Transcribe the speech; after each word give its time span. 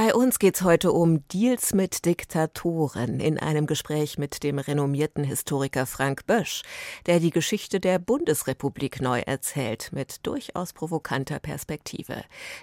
Bei 0.00 0.14
uns 0.14 0.38
geht's 0.38 0.62
heute 0.62 0.92
um 0.92 1.26
Deals 1.26 1.74
mit 1.74 2.04
Diktatoren 2.04 3.18
in 3.18 3.36
einem 3.36 3.66
Gespräch 3.66 4.16
mit 4.16 4.44
dem 4.44 4.60
renommierten 4.60 5.24
Historiker 5.24 5.86
Frank 5.86 6.24
Bösch, 6.24 6.62
der 7.06 7.18
die 7.18 7.32
Geschichte 7.32 7.80
der 7.80 7.98
Bundesrepublik 7.98 9.00
neu 9.00 9.18
erzählt, 9.18 9.90
mit 9.90 10.24
durchaus 10.24 10.72
provokanter 10.72 11.40
Perspektive. 11.40 12.22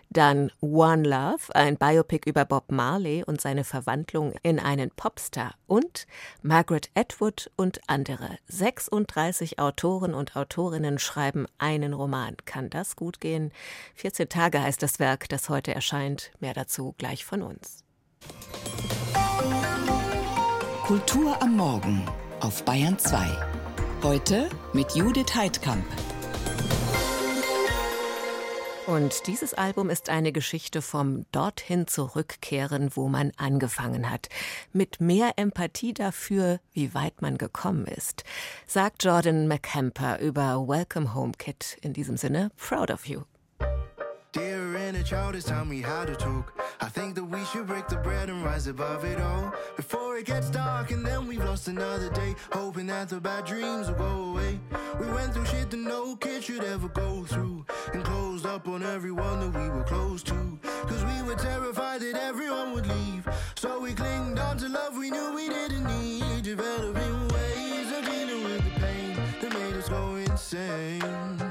Dann 0.09 0.49
One 0.61 1.03
Love, 1.03 1.53
ein 1.53 1.75
Biopic 1.75 2.21
über 2.25 2.45
Bob 2.45 2.71
Marley 2.71 3.21
und 3.25 3.41
seine 3.41 3.65
Verwandlung 3.65 4.35
in 4.41 4.57
einen 4.57 4.89
Popstar. 4.91 5.55
Und 5.67 6.07
Margaret 6.41 6.89
Atwood 6.95 7.51
und 7.55 7.81
andere. 7.87 8.37
36 8.47 9.59
Autoren 9.59 10.13
und 10.13 10.35
Autorinnen 10.35 10.99
schreiben 10.99 11.47
einen 11.57 11.93
Roman. 11.93 12.37
Kann 12.45 12.69
das 12.69 12.95
gut 12.95 13.19
gehen? 13.19 13.51
14 13.95 14.29
Tage 14.29 14.61
heißt 14.61 14.81
das 14.81 14.99
Werk, 14.99 15.27
das 15.29 15.49
heute 15.49 15.73
erscheint. 15.73 16.31
Mehr 16.39 16.53
dazu 16.53 16.93
gleich 16.97 17.25
von 17.25 17.41
uns. 17.41 17.83
Kultur 20.83 21.41
am 21.41 21.57
Morgen 21.57 22.05
auf 22.41 22.63
Bayern 22.63 22.99
2. 22.99 23.25
Heute 24.03 24.49
mit 24.73 24.91
Judith 24.91 25.33
Heidkamp. 25.33 25.85
Und 28.87 29.25
dieses 29.25 29.55
Album 29.55 29.89
ist 29.89 30.09
eine 30.09 30.31
Geschichte 30.31 30.83
vom 30.83 31.25
dorthin 31.31 31.87
zurückkehren, 31.87 32.91
wo 32.93 33.09
man 33.09 33.31
angefangen 33.35 34.11
hat. 34.11 34.29
Mit 34.73 35.01
mehr 35.01 35.33
Empathie 35.37 35.93
dafür, 35.93 36.59
wie 36.71 36.93
weit 36.93 37.19
man 37.23 37.39
gekommen 37.39 37.87
ist, 37.87 38.23
sagt 38.67 39.03
Jordan 39.03 39.47
McCamper 39.47 40.19
über 40.19 40.67
Welcome 40.67 41.15
Home 41.15 41.31
Kit. 41.35 41.77
In 41.81 41.93
diesem 41.93 42.15
Sinne, 42.15 42.51
proud 42.57 42.91
of 42.91 43.07
you. 43.07 43.23
Dear 44.33 44.75
inner 44.75 45.03
child, 45.03 45.33
it's 45.33 45.45
time 45.45 45.69
we 45.69 45.81
had 45.81 46.09
a 46.09 46.15
talk. 46.15 46.53
I 46.79 46.89
think 46.89 47.15
that 47.15 47.23
we 47.23 47.43
should 47.45 47.65
break 47.65 47.87
the 47.87 47.95
bread 47.95 48.29
and 48.29 48.43
rise 48.43 48.67
above 48.67 49.03
it 49.03 49.19
all. 49.19 49.51
Before 49.77 50.04
it 50.25 50.33
gets 50.33 50.49
dark 50.49 50.91
and 50.91 51.05
then 51.05 51.27
we've 51.27 51.43
lost 51.43 51.67
another 51.67 52.09
day. 52.09 52.35
Hoping 52.51 52.87
that 52.87 53.09
the 53.09 53.19
bad 53.19 53.45
dreams 53.45 53.87
will 53.87 53.95
go 53.95 54.23
away. 54.31 54.59
We 54.99 55.07
went 55.07 55.33
through 55.33 55.45
shit 55.45 55.69
that 55.69 55.77
no 55.77 56.15
kid 56.15 56.43
should 56.43 56.63
ever 56.63 56.87
go 56.87 57.23
through. 57.25 57.65
And 57.93 58.03
closed 58.03 58.45
up 58.45 58.67
on 58.67 58.83
everyone 58.83 59.39
that 59.39 59.59
we 59.59 59.69
were 59.69 59.83
close 59.83 60.23
to. 60.23 60.59
Cause 60.87 61.03
we 61.05 61.21
were 61.23 61.35
terrified 61.35 62.01
that 62.01 62.15
everyone 62.15 62.73
would 62.73 62.87
leave. 62.87 63.27
So 63.55 63.79
we 63.79 63.93
clinged 63.93 64.39
on 64.39 64.57
to 64.57 64.69
love 64.69 64.97
we 64.97 65.11
knew 65.11 65.33
we 65.35 65.47
didn't 65.47 65.85
need. 65.85 66.43
Developing 66.43 67.27
ways 67.27 67.91
of 67.91 68.05
dealing 68.05 68.43
with 68.43 68.63
the 68.63 68.79
pain 68.79 69.15
that 69.41 69.53
made 69.53 69.75
us 69.75 69.89
go 69.89 70.15
insane. 70.15 71.44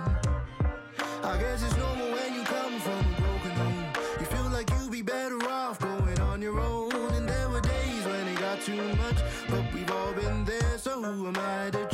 Am 11.04 11.36
I 11.36 11.70
to 11.70 11.93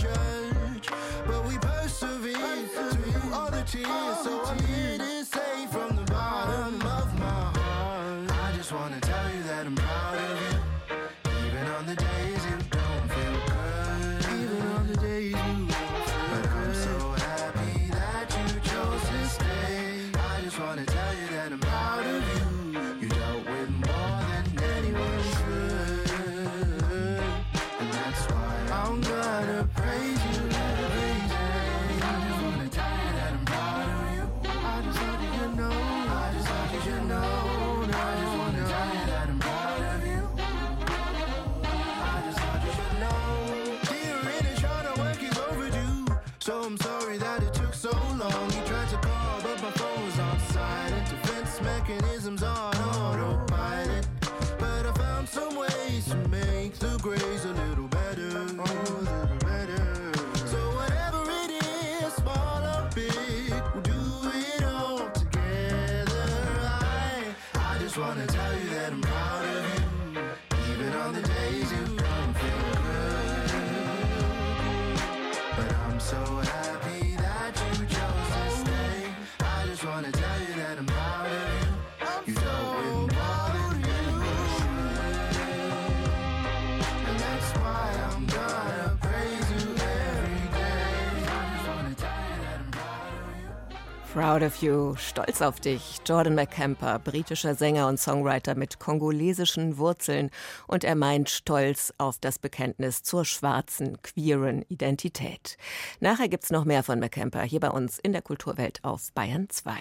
Proud 94.12 94.42
of 94.42 94.56
You, 94.56 94.96
stolz 94.96 95.40
auf 95.40 95.60
dich. 95.60 95.98
Jordan 96.04 96.34
McCamper, 96.34 96.98
britischer 96.98 97.54
Sänger 97.54 97.86
und 97.86 98.00
Songwriter 98.00 98.56
mit 98.56 98.80
kongolesischen 98.80 99.78
Wurzeln. 99.78 100.30
Und 100.66 100.82
er 100.82 100.96
meint 100.96 101.30
stolz 101.30 101.94
auf 101.96 102.18
das 102.18 102.40
Bekenntnis 102.40 103.04
zur 103.04 103.24
schwarzen, 103.24 104.02
queeren 104.02 104.62
Identität. 104.62 105.56
Nachher 106.00 106.28
gibt's 106.28 106.50
noch 106.50 106.64
mehr 106.64 106.82
von 106.82 106.98
McCamper 106.98 107.42
hier 107.42 107.60
bei 107.60 107.70
uns 107.70 108.00
in 108.00 108.12
der 108.12 108.22
Kulturwelt 108.22 108.80
auf 108.82 109.12
Bayern 109.12 109.48
2. 109.48 109.74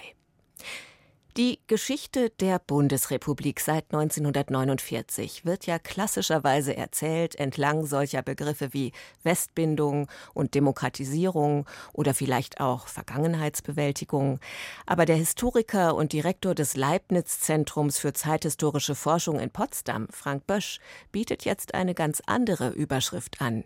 Die 1.36 1.60
Geschichte 1.68 2.30
der 2.40 2.58
Bundesrepublik 2.58 3.60
seit 3.60 3.84
1949 3.94 5.44
wird 5.44 5.64
ja 5.64 5.78
klassischerweise 5.78 6.76
erzählt 6.76 7.36
entlang 7.36 7.86
solcher 7.86 8.20
Begriffe 8.20 8.72
wie 8.72 8.90
Westbindung 9.22 10.08
und 10.34 10.56
Demokratisierung 10.56 11.66
oder 11.92 12.14
vielleicht 12.14 12.60
auch 12.60 12.88
Vergangenheitsbewältigung. 12.88 14.40
Aber 14.86 15.06
der 15.06 15.14
Historiker 15.14 15.94
und 15.94 16.12
Direktor 16.12 16.56
des 16.56 16.74
Leibniz-Zentrums 16.74 18.00
für 18.00 18.12
zeithistorische 18.12 18.96
Forschung 18.96 19.38
in 19.38 19.50
Potsdam, 19.50 20.08
Frank 20.10 20.48
Bösch, 20.48 20.80
bietet 21.12 21.44
jetzt 21.44 21.74
eine 21.74 21.94
ganz 21.94 22.20
andere 22.26 22.70
Überschrift 22.70 23.40
an. 23.40 23.62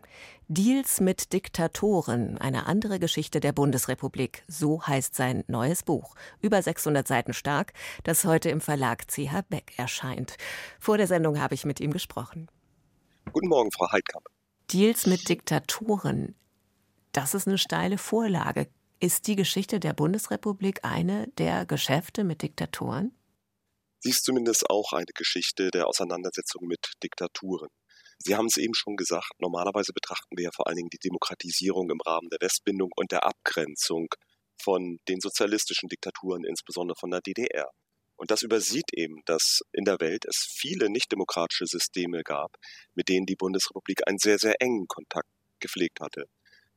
Deals 0.48 1.00
mit 1.00 1.32
Diktatoren, 1.32 2.36
eine 2.36 2.66
andere 2.66 2.98
Geschichte 2.98 3.40
der 3.40 3.52
Bundesrepublik, 3.52 4.42
so 4.46 4.86
heißt 4.86 5.14
sein 5.14 5.42
neues 5.46 5.82
Buch. 5.82 6.14
Über 6.42 6.60
600 6.60 7.08
Seiten 7.08 7.32
stark, 7.32 7.53
das 8.02 8.24
heute 8.24 8.50
im 8.50 8.60
Verlag 8.60 9.06
CH 9.08 9.42
Beck 9.48 9.72
erscheint. 9.76 10.36
Vor 10.80 10.98
der 10.98 11.06
Sendung 11.06 11.40
habe 11.40 11.54
ich 11.54 11.64
mit 11.64 11.80
ihm 11.80 11.92
gesprochen. 11.92 12.48
Guten 13.32 13.48
Morgen, 13.48 13.70
Frau 13.72 13.90
Heidkamp. 13.90 14.26
Deals 14.72 15.06
mit 15.06 15.28
Diktatoren, 15.28 16.34
das 17.12 17.34
ist 17.34 17.46
eine 17.46 17.58
steile 17.58 17.98
Vorlage. 17.98 18.68
Ist 18.98 19.26
die 19.26 19.36
Geschichte 19.36 19.78
der 19.80 19.92
Bundesrepublik 19.92 20.80
eine 20.82 21.28
der 21.38 21.66
Geschäfte 21.66 22.24
mit 22.24 22.42
Diktatoren? 22.42 23.12
Sie 24.00 24.10
ist 24.10 24.24
zumindest 24.24 24.68
auch 24.68 24.92
eine 24.92 25.12
Geschichte 25.14 25.70
der 25.70 25.86
Auseinandersetzung 25.86 26.66
mit 26.66 26.92
Diktaturen. 27.02 27.68
Sie 28.18 28.34
haben 28.34 28.46
es 28.46 28.56
eben 28.56 28.74
schon 28.74 28.96
gesagt, 28.96 29.32
normalerweise 29.38 29.92
betrachten 29.92 30.36
wir 30.36 30.44
ja 30.44 30.50
vor 30.54 30.66
allen 30.66 30.76
Dingen 30.76 30.90
die 30.90 30.98
Demokratisierung 30.98 31.90
im 31.90 32.00
Rahmen 32.00 32.28
der 32.30 32.40
Westbindung 32.40 32.90
und 32.96 33.12
der 33.12 33.24
Abgrenzung 33.24 34.08
von 34.62 34.98
den 35.08 35.20
sozialistischen 35.20 35.88
Diktaturen, 35.88 36.44
insbesondere 36.44 36.96
von 36.98 37.10
der 37.10 37.20
DDR. 37.20 37.70
Und 38.16 38.30
das 38.30 38.42
übersieht 38.42 38.92
eben, 38.92 39.22
dass 39.26 39.60
in 39.72 39.84
der 39.84 40.00
Welt 40.00 40.24
es 40.26 40.46
viele 40.48 40.88
nichtdemokratische 40.88 41.66
Systeme 41.66 42.22
gab, 42.22 42.56
mit 42.94 43.08
denen 43.08 43.26
die 43.26 43.36
Bundesrepublik 43.36 44.06
einen 44.06 44.18
sehr, 44.18 44.38
sehr 44.38 44.54
engen 44.60 44.86
Kontakt 44.86 45.28
gepflegt 45.60 46.00
hatte. 46.00 46.26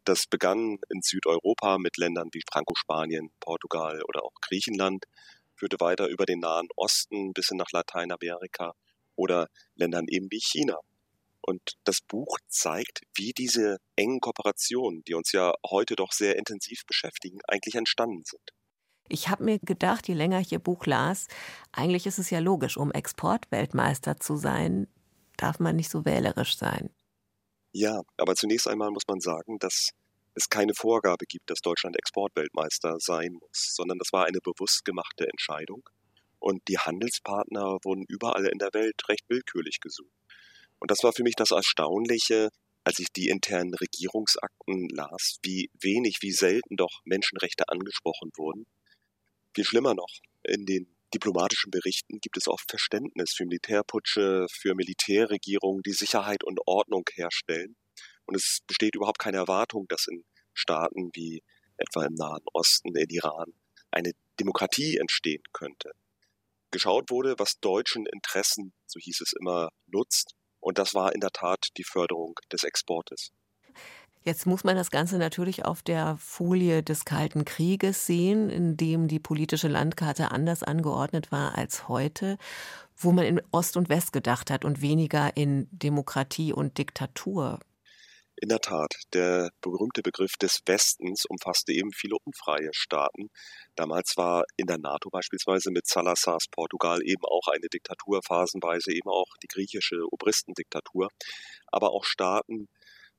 Das 0.03 0.25
begann 0.25 0.77
in 0.89 1.01
Südeuropa 1.01 1.77
mit 1.77 1.97
Ländern 1.97 2.29
wie 2.31 2.41
Franco-Spanien, 2.51 3.29
Portugal 3.39 4.01
oder 4.07 4.23
auch 4.23 4.33
Griechenland, 4.41 5.05
führte 5.55 5.79
weiter 5.79 6.07
über 6.07 6.25
den 6.25 6.39
Nahen 6.39 6.69
Osten 6.75 7.33
bis 7.33 7.49
hin 7.49 7.57
nach 7.57 7.71
Lateinamerika 7.71 8.73
oder 9.15 9.47
Ländern 9.75 10.05
eben 10.07 10.27
wie 10.31 10.39
China. 10.39 10.79
Und 11.47 11.77
das 11.85 12.01
Buch 12.01 12.37
zeigt, 12.49 13.03
wie 13.15 13.31
diese 13.31 13.77
engen 13.95 14.19
Kooperationen, 14.19 15.03
die 15.07 15.13
uns 15.13 15.31
ja 15.31 15.53
heute 15.65 15.95
doch 15.95 16.11
sehr 16.11 16.35
intensiv 16.35 16.85
beschäftigen, 16.85 17.39
eigentlich 17.47 17.75
entstanden 17.75 18.23
sind. 18.25 18.51
Ich 19.07 19.29
habe 19.29 19.45
mir 19.45 19.57
gedacht, 19.59 20.09
je 20.09 20.13
länger 20.13 20.41
ich 20.41 20.51
Ihr 20.51 20.59
Buch 20.59 20.85
las, 20.85 21.27
eigentlich 21.71 22.05
ist 22.05 22.19
es 22.19 22.29
ja 22.29 22.39
logisch, 22.39 22.75
um 22.75 22.91
Exportweltmeister 22.91 24.19
zu 24.19 24.35
sein, 24.35 24.87
darf 25.37 25.59
man 25.59 25.77
nicht 25.77 25.89
so 25.89 26.03
wählerisch 26.03 26.57
sein. 26.57 26.89
Ja, 27.71 28.01
aber 28.17 28.35
zunächst 28.35 28.67
einmal 28.67 28.91
muss 28.91 29.07
man 29.07 29.21
sagen, 29.21 29.57
dass 29.59 29.91
es 30.33 30.49
keine 30.49 30.73
Vorgabe 30.73 31.25
gibt, 31.27 31.49
dass 31.49 31.61
Deutschland 31.61 31.97
Exportweltmeister 31.97 32.97
sein 32.99 33.31
muss, 33.39 33.73
sondern 33.73 33.99
das 33.99 34.11
war 34.11 34.25
eine 34.25 34.39
bewusst 34.41 34.83
gemachte 34.83 35.29
Entscheidung. 35.29 35.87
Und 36.39 36.67
die 36.67 36.77
Handelspartner 36.77 37.77
wurden 37.83 38.03
überall 38.09 38.47
in 38.47 38.59
der 38.59 38.73
Welt 38.73 39.07
recht 39.07 39.23
willkürlich 39.29 39.79
gesucht. 39.79 40.11
Und 40.79 40.91
das 40.91 41.03
war 41.03 41.13
für 41.13 41.23
mich 41.23 41.35
das 41.35 41.51
Erstaunliche, 41.51 42.49
als 42.83 42.99
ich 42.99 43.07
die 43.09 43.27
internen 43.27 43.73
Regierungsakten 43.73 44.89
las, 44.89 45.39
wie 45.43 45.69
wenig, 45.81 46.17
wie 46.21 46.31
selten 46.31 46.77
doch 46.77 47.01
Menschenrechte 47.03 47.67
angesprochen 47.69 48.31
wurden. 48.37 48.65
Viel 49.53 49.65
schlimmer 49.65 49.93
noch, 49.93 50.13
in 50.43 50.65
den 50.65 50.87
diplomatischen 51.13 51.71
Berichten 51.71 52.19
gibt 52.19 52.37
es 52.37 52.47
oft 52.47 52.69
Verständnis 52.69 53.33
für 53.35 53.45
Militärputsche, 53.45 54.45
für 54.51 54.75
Militärregierungen, 54.75 55.81
die 55.83 55.93
Sicherheit 55.93 56.43
und 56.43 56.59
Ordnung 56.65 57.05
herstellen. 57.13 57.75
Und 58.25 58.35
es 58.35 58.59
besteht 58.67 58.95
überhaupt 58.95 59.19
keine 59.19 59.37
Erwartung, 59.37 59.87
dass 59.87 60.07
in 60.07 60.23
Staaten 60.53 61.11
wie 61.13 61.43
etwa 61.77 62.05
im 62.05 62.13
Nahen 62.13 62.43
Osten, 62.53 62.95
in 62.95 63.09
Iran, 63.09 63.53
eine 63.91 64.11
Demokratie 64.39 64.97
entstehen 64.97 65.43
könnte. 65.53 65.91
Geschaut 66.71 67.09
wurde, 67.09 67.35
was 67.37 67.59
deutschen 67.59 68.05
Interessen, 68.05 68.73
so 68.85 68.99
hieß 68.99 69.21
es 69.21 69.33
immer, 69.39 69.69
nutzt. 69.87 70.35
Und 70.59 70.77
das 70.77 70.93
war 70.93 71.13
in 71.13 71.21
der 71.21 71.31
Tat 71.31 71.67
die 71.77 71.83
Förderung 71.83 72.35
des 72.51 72.63
Exportes. 72.63 73.31
Jetzt 74.23 74.45
muss 74.45 74.65
man 74.65 74.75
das 74.75 74.91
Ganze 74.91 75.17
natürlich 75.17 75.63
auf 75.63 75.81
der 75.81 76.17
Folie 76.17 76.83
des 76.83 77.05
Kalten 77.05 77.45
Krieges 77.45 78.05
sehen, 78.05 78.49
in 78.49 78.75
dem 78.75 79.07
die 79.07 79.19
politische 79.19 79.69
Landkarte 79.69 80.31
anders 80.31 80.63
angeordnet 80.63 81.31
war 81.31 81.57
als 81.57 81.87
heute, 81.87 82.37
wo 82.97 83.13
man 83.13 83.25
in 83.25 83.41
Ost 83.51 83.77
und 83.77 83.87
West 83.87 84.11
gedacht 84.11 84.51
hat 84.51 84.65
und 84.65 84.81
weniger 84.81 85.37
in 85.37 85.69
Demokratie 85.71 86.51
und 86.51 86.77
Diktatur. 86.77 87.59
In 88.39 88.49
der 88.49 88.59
Tat, 88.59 88.93
der 89.13 89.49
berühmte 89.61 90.03
Begriff 90.03 90.37
des 90.37 90.61
Westens 90.67 91.25
umfasste 91.25 91.73
eben 91.73 91.91
viele 91.91 92.17
unfreie 92.23 92.69
Staaten. 92.71 93.31
Damals 93.75 94.15
war 94.15 94.45
in 94.57 94.67
der 94.67 94.77
NATO 94.77 95.09
beispielsweise 95.09 95.71
mit 95.71 95.87
Salazars 95.87 96.45
Portugal 96.51 97.01
eben 97.03 97.23
auch 97.25 97.47
eine 97.47 97.67
Diktatur, 97.67 98.21
phasenweise 98.23 98.91
eben 98.93 99.09
auch 99.09 99.35
die 99.41 99.47
griechische 99.47 100.05
Obristendiktatur, 100.11 101.09
aber 101.71 101.91
auch 101.93 102.03
Staaten, 102.03 102.67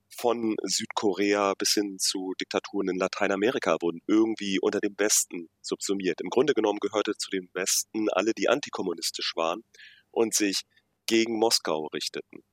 von 0.07 0.55
Südkorea 0.63 1.53
bis 1.57 1.73
hin 1.73 1.99
zu 1.99 2.33
Diktaturen 2.39 2.89
in 2.89 2.97
Lateinamerika 2.97 3.77
wurden 3.81 4.01
irgendwie 4.07 4.57
unter 4.59 4.79
dem 4.79 4.95
Westen 4.97 5.49
subsumiert. 5.61 6.21
Im 6.21 6.29
Grunde 6.29 6.53
genommen 6.53 6.79
gehörte 6.79 7.15
zu 7.17 7.29
dem 7.29 7.49
Westen 7.53 8.09
alle, 8.09 8.33
die 8.33 8.49
antikommunistisch 8.49 9.33
waren 9.35 9.63
und 10.11 10.33
sich 10.33 10.61
gegen 11.05 11.37
Moskau 11.37 11.87
richteten. 11.87 12.43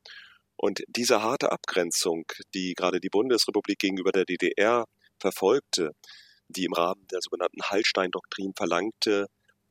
Und 0.56 0.82
diese 0.88 1.22
harte 1.22 1.52
Abgrenzung, 1.52 2.24
die 2.54 2.74
gerade 2.74 3.00
die 3.00 3.10
Bundesrepublik 3.10 3.78
gegenüber 3.78 4.12
der 4.12 4.24
DDR 4.24 4.86
verfolgte, 5.18 5.92
die 6.48 6.64
im 6.64 6.72
Rahmen 6.72 7.06
der 7.08 7.20
sogenannten 7.20 7.62
Hallstein-Doktrin 7.62 8.54
verlangte, 8.56 9.26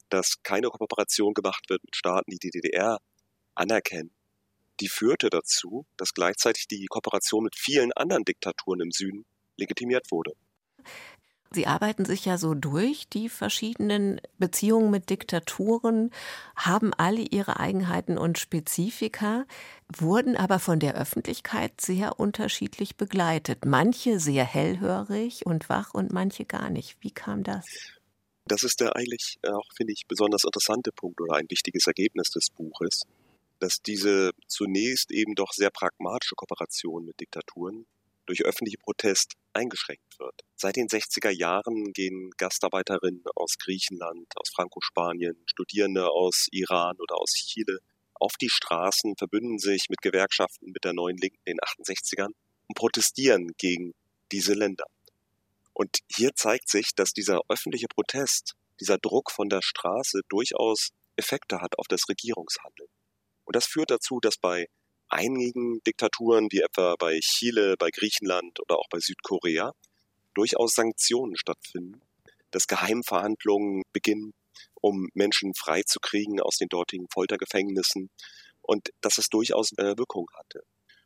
dass 0.10 0.36
keine 0.44 0.68
Kooperation 0.70 1.34
gemacht 1.34 1.70
wird 1.70 1.84
mit 1.84 1.96
Staaten, 1.96 2.32
die 2.32 2.40
die 2.40 2.52
DDR 2.52 3.00
anerkennen, 3.56 4.14
die 4.80 4.90
führte 4.90 5.30
dazu, 5.30 5.86
dass 5.98 6.14
gleichzeitig 6.14 6.68
die 6.68 6.86
Kooperation 6.88 7.44
mit 7.44 7.56
vielen 7.56 7.92
anderen 7.94 8.26
Diktaturen 8.26 8.82
im 8.82 8.92
Süden 8.92 9.26
legitimiert 9.58 10.12
wurde. 10.12 10.34
Sie 11.56 11.68
arbeiten 11.68 12.04
sich 12.04 12.26
ja 12.26 12.38
so 12.38 12.54
durch, 12.54 13.08
die 13.08 13.30
verschiedenen 13.30 14.20
Beziehungen 14.38 14.92
mit 14.92 15.10
Diktaturen, 15.10 16.12
haben 16.58 16.94
alle 16.94 17.22
ihre 17.22 17.62
Eigenheiten 17.62 18.18
und 18.18 18.38
Spezifika, 18.38 19.46
wurden 19.88 20.36
aber 20.36 20.60
von 20.60 20.82
der 20.82 20.96
Öffentlichkeit 20.96 21.80
sehr 21.80 22.20
unterschiedlich 22.20 22.98
begleitet. 22.98 23.64
Manche 23.64 24.20
sehr 24.20 24.44
hellhörig 24.44 25.46
und 25.46 25.70
wach 25.70 25.94
und 25.94 26.12
manche 26.12 26.44
gar 26.44 26.70
nicht. 26.70 26.98
Wie 27.00 27.12
kam 27.12 27.44
das? 27.44 27.66
Das 28.48 28.64
ist 28.64 28.82
der 28.82 28.98
eigentlich 28.98 29.40
auch, 29.48 29.72
finde 29.78 29.94
ich, 29.94 30.04
besonders 30.08 30.44
interessante 30.44 30.92
Punkt 30.92 31.22
oder 31.22 31.38
ein 31.38 31.50
wichtiges 31.50 31.88
Ergebnis 31.88 32.30
des 32.32 32.50
Buches 32.50 33.04
dass 33.60 33.82
diese 33.82 34.32
zunächst 34.48 35.12
eben 35.12 35.34
doch 35.34 35.54
sehr 35.54 35.70
pragmatische 35.70 36.36
Kooperation 36.36 37.06
mit 37.06 37.20
Diktaturen 37.22 37.86
durch 38.26 38.44
öffentliche 38.44 38.78
Protest 38.78 39.34
eingeschränkt 39.54 40.20
wird. 40.20 40.42
Seit 40.56 40.76
den 40.76 40.88
60er 40.88 41.30
Jahren 41.30 41.94
gehen 41.94 42.32
Gastarbeiterinnen 42.38 43.24
aus 43.36 43.58
Griechenland, 43.58 44.28
aus 44.36 44.50
Franco-Spanien, 44.54 45.36
Studierende 45.46 46.10
aus 46.10 46.48
Iran 46.52 46.98
oder 47.00 47.16
aus 47.18 47.32
Chile 47.34 47.80
auf 48.16 48.34
die 48.40 48.50
Straßen, 48.50 49.16
verbünden 49.18 49.60
sich 49.60 49.88
mit 49.90 50.02
Gewerkschaften 50.02 50.72
mit 50.72 50.84
der 50.84 50.94
neuen 50.94 51.18
Linken 51.18 51.42
in 51.46 51.58
den 51.58 51.60
68ern 51.60 52.32
und 52.68 52.76
protestieren 52.76 53.52
gegen 53.58 53.94
diese 54.32 54.54
Länder. 54.54 54.86
Und 55.74 56.00
hier 56.10 56.34
zeigt 56.36 56.70
sich, 56.70 56.92
dass 56.96 57.12
dieser 57.12 57.42
öffentliche 57.50 57.88
Protest, 57.88 58.54
dieser 58.80 58.98
Druck 58.98 59.32
von 59.32 59.50
der 59.50 59.62
Straße 59.62 60.22
durchaus 60.30 60.90
Effekte 61.18 61.62
hat 61.62 61.78
auf 61.78 61.88
das 61.88 62.08
Regierungshandeln. 62.10 62.90
Und 63.44 63.56
das 63.56 63.66
führt 63.66 63.92
dazu, 63.92 64.20
dass 64.20 64.38
bei 64.38 64.68
einigen 65.10 65.82
Diktaturen, 65.84 66.48
wie 66.52 66.62
etwa 66.62 66.96
bei 66.98 67.20
Chile, 67.20 67.76
bei 67.78 67.90
Griechenland 67.90 68.60
oder 68.60 68.78
auch 68.78 68.88
bei 68.90 69.00
Südkorea, 69.00 69.74
durchaus 70.34 70.74
Sanktionen 70.74 71.38
stattfinden, 71.38 72.02
dass 72.52 72.68
Geheimverhandlungen 72.68 73.84
beginnen, 73.94 74.34
um 74.82 75.10
Menschen 75.14 75.54
freizukriegen 75.56 76.40
aus 76.42 76.58
den 76.58 76.70
dortigen 76.70 77.08
Foltergefängnissen 77.12 78.10
und 78.62 78.90
dass 79.02 79.18
es 79.18 79.28
durchaus 79.28 79.72
äh, 79.78 79.98
Wirkung 79.98 80.28
hatte. 80.38 80.64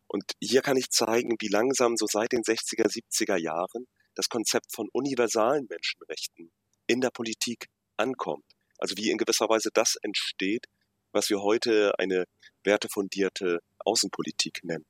Und 0.07 0.23
hier 0.41 0.61
kann 0.61 0.77
ich 0.77 0.89
zeigen, 0.89 1.35
wie 1.39 1.49
langsam 1.49 1.95
so 1.95 2.07
seit 2.07 2.31
den 2.31 2.41
60er, 2.41 2.87
70er 2.87 3.37
Jahren 3.37 3.85
das 4.15 4.27
Konzept 4.27 4.73
von 4.73 4.89
universalen 4.91 5.67
Menschenrechten 5.69 6.51
in 6.87 6.99
der 6.99 7.11
Politik 7.11 7.67
ankommt. 7.95 8.45
Also 8.79 8.97
wie 8.97 9.11
in 9.11 9.17
gewisser 9.17 9.47
Weise 9.49 9.69
das 9.73 9.95
entsteht, 10.01 10.65
was 11.11 11.29
wir 11.29 11.41
heute 11.41 11.93
eine 11.99 12.25
wertefundierte 12.63 13.59
Außenpolitik 13.85 14.63
nennen. 14.63 14.85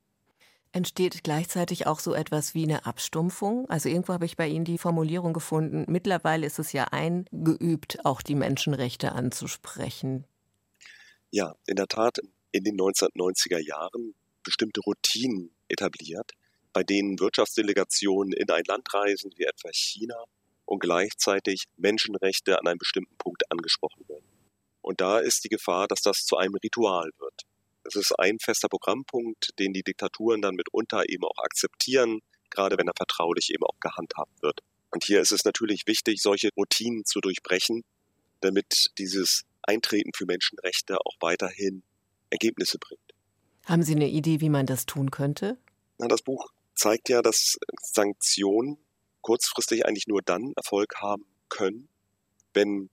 Entsteht 0.71 1.23
gleichzeitig 1.23 1.87
auch 1.87 1.99
so 1.99 2.13
etwas 2.13 2.53
wie 2.53 2.63
eine 2.63 2.85
Abstumpfung? 2.85 3.67
Also 3.69 3.89
irgendwo 3.89 4.13
habe 4.13 4.25
ich 4.25 4.37
bei 4.37 4.47
Ihnen 4.47 4.65
die 4.65 4.77
Formulierung 4.77 5.33
gefunden, 5.33 5.85
mittlerweile 5.87 6.45
ist 6.45 6.59
es 6.59 6.73
ja 6.73 6.85
eingeübt, 6.85 8.05
auch 8.05 8.21
die 8.21 8.35
Menschenrechte 8.35 9.13
anzusprechen. 9.13 10.25
Ja, 11.31 11.55
in 11.65 11.75
der 11.75 11.87
Tat 11.87 12.19
in 12.51 12.63
den 12.63 12.77
1990er 12.77 13.59
Jahren 13.59 14.13
bestimmte 14.43 14.81
Routinen 14.81 15.51
etabliert, 15.69 16.31
bei 16.71 16.83
denen 16.83 17.19
Wirtschaftsdelegationen 17.19 18.33
in 18.33 18.49
ein 18.51 18.63
Land 18.65 18.93
reisen, 18.93 19.31
wie 19.37 19.45
etwa 19.45 19.69
China, 19.71 20.23
und 20.65 20.79
gleichzeitig 20.79 21.63
Menschenrechte 21.77 22.59
an 22.59 22.67
einem 22.67 22.77
bestimmten 22.77 23.15
Punkt 23.17 23.51
angesprochen 23.51 24.07
werden. 24.07 24.25
Und 24.81 25.01
da 25.01 25.17
ist 25.17 25.43
die 25.43 25.49
Gefahr, 25.49 25.87
dass 25.87 26.01
das 26.01 26.25
zu 26.25 26.37
einem 26.37 26.55
Ritual 26.55 27.09
wird. 27.17 27.41
Es 27.83 27.95
ist 27.95 28.11
ein 28.19 28.39
fester 28.39 28.67
Programmpunkt, 28.67 29.51
den 29.59 29.73
die 29.73 29.83
Diktaturen 29.83 30.41
dann 30.41 30.55
mitunter 30.55 31.09
eben 31.09 31.23
auch 31.23 31.43
akzeptieren, 31.43 32.19
gerade 32.49 32.77
wenn 32.77 32.87
er 32.87 32.93
vertraulich 32.95 33.51
eben 33.53 33.63
auch 33.63 33.79
gehandhabt 33.79 34.41
wird. 34.41 34.61
Und 34.91 35.03
hier 35.03 35.21
ist 35.21 35.31
es 35.31 35.45
natürlich 35.45 35.87
wichtig, 35.87 36.21
solche 36.21 36.49
Routinen 36.57 37.05
zu 37.05 37.19
durchbrechen, 37.21 37.83
damit 38.41 38.87
dieses 38.97 39.43
Eintreten 39.61 40.11
für 40.15 40.25
Menschenrechte 40.25 40.97
auch 41.05 41.15
weiterhin 41.19 41.83
Ergebnisse 42.29 42.77
bringt. 42.79 43.01
Haben 43.65 43.83
Sie 43.83 43.95
eine 43.95 44.07
Idee, 44.07 44.41
wie 44.41 44.49
man 44.49 44.65
das 44.65 44.85
tun 44.85 45.11
könnte? 45.11 45.57
Na, 45.99 46.07
das 46.07 46.21
Buch 46.21 46.49
zeigt 46.73 47.09
ja, 47.09 47.21
dass 47.21 47.57
Sanktionen 47.81 48.77
kurzfristig 49.21 49.85
eigentlich 49.85 50.07
nur 50.07 50.21
dann 50.21 50.53
Erfolg 50.55 50.95
haben 51.01 51.25
können, 51.49 51.89
wenn 52.53 52.89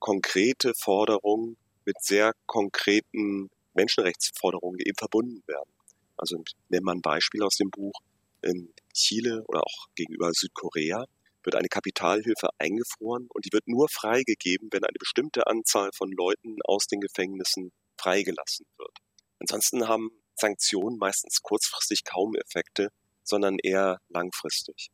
konkrete 0.00 0.74
Forderungen 0.74 1.56
mit 1.84 2.02
sehr 2.02 2.32
konkreten 2.46 3.48
Menschenrechtsforderungen 3.74 4.80
eben 4.80 4.96
verbunden 4.96 5.42
werden. 5.46 5.70
Also 6.16 6.42
nennt 6.68 6.84
man 6.84 6.98
ein 6.98 7.02
Beispiel 7.02 7.42
aus 7.42 7.56
dem 7.56 7.70
Buch. 7.70 8.00
In 8.42 8.72
Chile 8.94 9.44
oder 9.46 9.60
auch 9.60 9.86
gegenüber 9.94 10.32
Südkorea 10.32 11.04
wird 11.42 11.54
eine 11.54 11.68
Kapitalhilfe 11.68 12.48
eingefroren 12.58 13.26
und 13.30 13.44
die 13.44 13.52
wird 13.52 13.66
nur 13.66 13.88
freigegeben, 13.88 14.68
wenn 14.72 14.84
eine 14.84 14.98
bestimmte 14.98 15.46
Anzahl 15.46 15.90
von 15.94 16.10
Leuten 16.12 16.56
aus 16.64 16.86
den 16.86 17.00
Gefängnissen 17.00 17.72
freigelassen 17.96 18.66
wird. 18.76 18.96
Ansonsten 19.40 19.88
haben 19.88 20.10
Sanktionen 20.36 20.98
meistens 20.98 21.40
kurzfristig 21.42 22.04
kaum 22.04 22.34
Effekte, 22.34 22.88
sondern 23.24 23.58
eher 23.58 24.00
langfristig. 24.08 24.90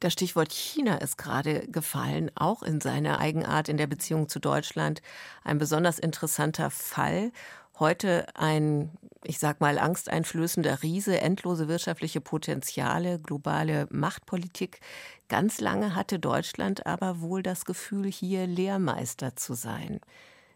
Das 0.00 0.14
Stichwort 0.14 0.50
China 0.52 0.96
ist 0.96 1.16
gerade 1.16 1.68
gefallen, 1.68 2.32
auch 2.34 2.64
in 2.64 2.80
seiner 2.80 3.20
Eigenart 3.20 3.68
in 3.68 3.76
der 3.76 3.86
Beziehung 3.86 4.28
zu 4.28 4.40
Deutschland. 4.40 5.00
Ein 5.44 5.58
besonders 5.58 6.00
interessanter 6.00 6.70
Fall. 6.70 7.30
Heute 7.78 8.26
ein, 8.36 8.90
ich 9.24 9.38
sag 9.38 9.60
mal, 9.60 9.78
angsteinflößender 9.78 10.82
Riese, 10.82 11.20
endlose 11.20 11.68
wirtschaftliche 11.68 12.20
Potenziale, 12.20 13.18
globale 13.18 13.86
Machtpolitik. 13.90 14.80
Ganz 15.28 15.60
lange 15.60 15.94
hatte 15.94 16.18
Deutschland 16.18 16.86
aber 16.86 17.20
wohl 17.20 17.42
das 17.42 17.64
Gefühl, 17.64 18.10
hier 18.10 18.46
Lehrmeister 18.46 19.36
zu 19.36 19.54
sein. 19.54 20.00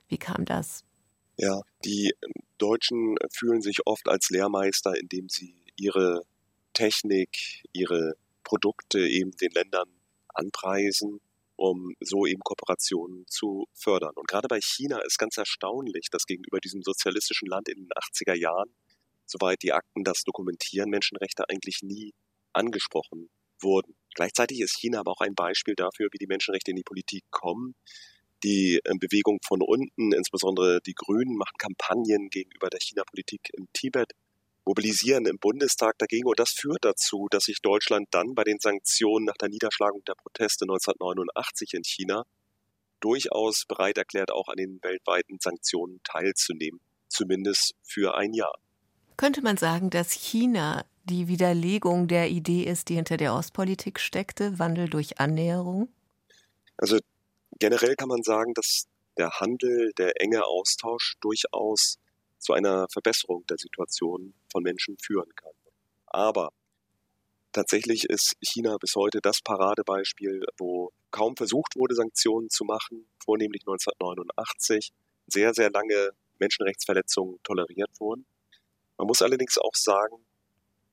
Wie 0.08 0.18
kam 0.18 0.44
das? 0.44 0.85
Ja, 1.38 1.61
die 1.85 2.14
Deutschen 2.58 3.16
fühlen 3.30 3.61
sich 3.62 3.87
oft 3.87 4.08
als 4.08 4.30
Lehrmeister, 4.30 4.99
indem 4.99 5.28
sie 5.28 5.54
ihre 5.76 6.23
Technik, 6.73 7.64
ihre 7.73 8.14
Produkte 8.44 9.00
eben 9.00 9.32
den 9.32 9.50
Ländern 9.50 9.88
anpreisen, 10.28 11.20
um 11.56 11.94
so 12.00 12.26
eben 12.26 12.40
Kooperationen 12.40 13.25
zu 13.28 13.66
fördern. 13.75 14.12
Und 14.14 14.28
gerade 14.28 14.48
bei 14.48 14.60
China 14.60 14.98
ist 15.00 15.18
ganz 15.18 15.36
erstaunlich, 15.36 16.08
dass 16.10 16.26
gegenüber 16.26 16.60
diesem 16.60 16.82
sozialistischen 16.82 17.48
Land 17.48 17.68
in 17.68 17.76
den 17.78 17.88
80er 17.88 18.34
Jahren, 18.34 18.75
soweit 19.25 19.62
die 19.62 19.72
Akten 19.72 20.04
das 20.04 20.22
dokumentieren, 20.22 20.90
Menschenrechte 20.90 21.48
eigentlich 21.48 21.80
nie 21.82 22.12
angesprochen 22.52 23.28
wurden. 23.60 23.96
Gleichzeitig 24.14 24.60
ist 24.60 24.78
China 24.78 25.00
aber 25.00 25.12
auch 25.12 25.20
ein 25.20 25.34
Beispiel 25.34 25.75
dafür, 25.75 26.08
wie 26.12 26.18
die 26.18 26.26
Menschenrechte 26.26 26.70
in 26.70 26.76
die 26.76 26.82
Politik 26.82 27.25
kommen. 27.30 27.75
Die 28.44 28.80
äh, 28.84 28.92
Bewegung 28.98 29.38
von 29.46 29.62
unten, 29.62 30.12
insbesondere 30.12 30.80
die 30.84 30.94
Grünen, 30.94 31.36
machen 31.36 31.56
Kampagnen 31.58 32.28
gegenüber 32.28 32.68
der 32.68 32.80
China-Politik 32.80 33.50
im 33.54 33.66
Tibet 33.72 34.12
mobilisieren 34.66 35.26
im 35.26 35.38
Bundestag 35.38 35.96
dagegen. 35.99 36.26
Und 36.26 36.38
das 36.38 36.50
führt 36.50 36.85
dazu, 36.85 37.28
dass 37.30 37.44
sich 37.44 37.62
Deutschland 37.62 38.08
dann 38.11 38.35
bei 38.35 38.44
den 38.44 38.58
Sanktionen 38.58 39.25
nach 39.25 39.37
der 39.37 39.49
Niederschlagung 39.49 40.02
der 40.04 40.14
Proteste 40.14 40.64
1989 40.64 41.75
in 41.75 41.85
China 41.85 42.25
durchaus 43.00 43.64
bereit 43.66 43.96
erklärt, 43.99 44.32
auch 44.32 44.49
an 44.49 44.56
den 44.56 44.80
weltweiten 44.82 45.38
Sanktionen 45.40 46.00
teilzunehmen, 46.02 46.80
zumindest 47.08 47.75
für 47.82 48.16
ein 48.16 48.32
Jahr. 48.32 48.58
Könnte 49.16 49.42
man 49.42 49.56
sagen, 49.56 49.90
dass 49.90 50.12
China 50.12 50.85
die 51.04 51.28
Widerlegung 51.28 52.08
der 52.08 52.28
Idee 52.28 52.64
ist, 52.64 52.88
die 52.88 52.96
hinter 52.96 53.16
der 53.16 53.35
Ostpolitik 53.35 54.00
steckte, 54.00 54.58
Wandel 54.58 54.88
durch 54.88 55.20
Annäherung? 55.20 55.88
Also 56.76 56.99
generell 57.58 57.94
kann 57.94 58.08
man 58.08 58.23
sagen, 58.23 58.52
dass 58.54 58.87
der 59.16 59.30
Handel, 59.40 59.92
der 59.96 60.20
enge 60.20 60.44
Austausch 60.44 61.14
durchaus 61.20 61.99
zu 62.38 62.52
einer 62.52 62.87
Verbesserung 62.93 63.47
der 63.47 63.59
Situation 63.59 64.35
von 64.50 64.62
Menschen 64.62 64.97
führen 64.99 65.35
kann. 65.37 65.52
Aber 66.07 66.52
tatsächlich 67.52 68.05
ist 68.05 68.35
China 68.40 68.76
bis 68.78 68.95
heute 68.95 69.21
das 69.21 69.40
Paradebeispiel, 69.43 70.45
wo 70.59 70.93
kaum 71.11 71.37
versucht 71.37 71.76
wurde, 71.76 71.95
Sanktionen 71.95 72.50
zu 72.50 72.64
machen, 72.64 73.09
vornehmlich 73.25 73.62
1989, 73.62 74.93
sehr, 75.26 75.55
sehr 75.55 75.71
lange 75.71 76.11
Menschenrechtsverletzungen 76.38 77.38
toleriert 77.43 77.90
wurden. 77.99 78.26
Man 78.99 79.07
muss 79.07 79.23
allerdings 79.23 79.59
auch 79.59 79.75
sagen, 79.75 80.25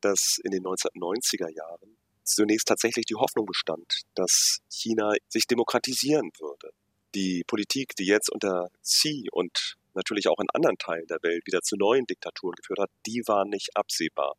dass 0.01 0.37
in 0.43 0.51
den 0.51 0.63
1990er 0.63 1.49
Jahren 1.49 1.97
zunächst 2.23 2.67
tatsächlich 2.67 3.05
die 3.05 3.15
Hoffnung 3.15 3.45
bestand, 3.45 4.01
dass 4.15 4.59
China 4.69 5.13
sich 5.27 5.45
demokratisieren 5.47 6.31
würde. 6.39 6.71
Die 7.15 7.43
Politik, 7.45 7.95
die 7.95 8.05
jetzt 8.05 8.31
unter 8.31 8.69
Xi 8.81 9.27
und 9.31 9.75
natürlich 9.95 10.27
auch 10.27 10.39
in 10.39 10.47
anderen 10.53 10.77
Teilen 10.77 11.07
der 11.07 11.21
Welt 11.21 11.45
wieder 11.45 11.61
zu 11.61 11.75
neuen 11.75 12.05
Diktaturen 12.05 12.55
geführt 12.55 12.79
hat, 12.79 12.91
die 13.05 13.23
waren 13.27 13.49
nicht 13.49 13.75
absehbar. 13.75 14.35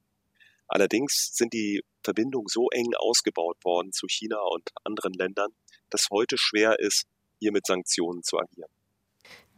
Allerdings 0.66 1.30
sind 1.34 1.52
die 1.52 1.82
Verbindungen 2.02 2.48
so 2.48 2.68
eng 2.70 2.94
ausgebaut 2.96 3.56
worden 3.64 3.92
zu 3.92 4.06
China 4.08 4.38
und 4.50 4.70
anderen 4.84 5.12
Ländern, 5.12 5.50
dass 5.90 6.08
heute 6.10 6.36
schwer 6.38 6.78
ist, 6.78 7.04
hier 7.38 7.52
mit 7.52 7.66
Sanktionen 7.66 8.22
zu 8.22 8.38
agieren. 8.38 8.70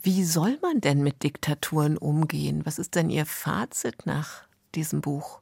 Wie 0.03 0.25
soll 0.25 0.59
man 0.61 0.81
denn 0.81 1.03
mit 1.03 1.23
Diktaturen 1.23 1.97
umgehen? 1.97 2.65
Was 2.65 2.79
ist 2.79 2.95
denn 2.95 3.11
Ihr 3.11 3.27
Fazit 3.27 4.07
nach 4.07 4.47
diesem 4.75 5.01
Buch? 5.01 5.41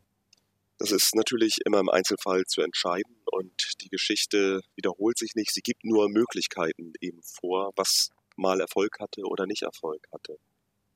Das 0.79 0.91
ist 0.91 1.15
natürlich 1.15 1.59
immer 1.65 1.81
im 1.81 1.89
Einzelfall 1.89 2.45
zu 2.47 2.61
entscheiden 2.61 3.17
und 3.27 3.81
die 3.81 3.89
Geschichte 3.89 4.61
wiederholt 4.75 5.19
sich 5.19 5.35
nicht. 5.35 5.53
Sie 5.53 5.61
gibt 5.61 5.85
nur 5.85 6.09
Möglichkeiten 6.09 6.93
eben 7.01 7.21
vor, 7.23 7.73
was 7.77 8.11
mal 8.37 8.61
Erfolg 8.61 8.99
hatte 9.01 9.23
oder 9.23 9.47
nicht 9.47 9.63
Erfolg 9.63 10.07
hatte. 10.13 10.39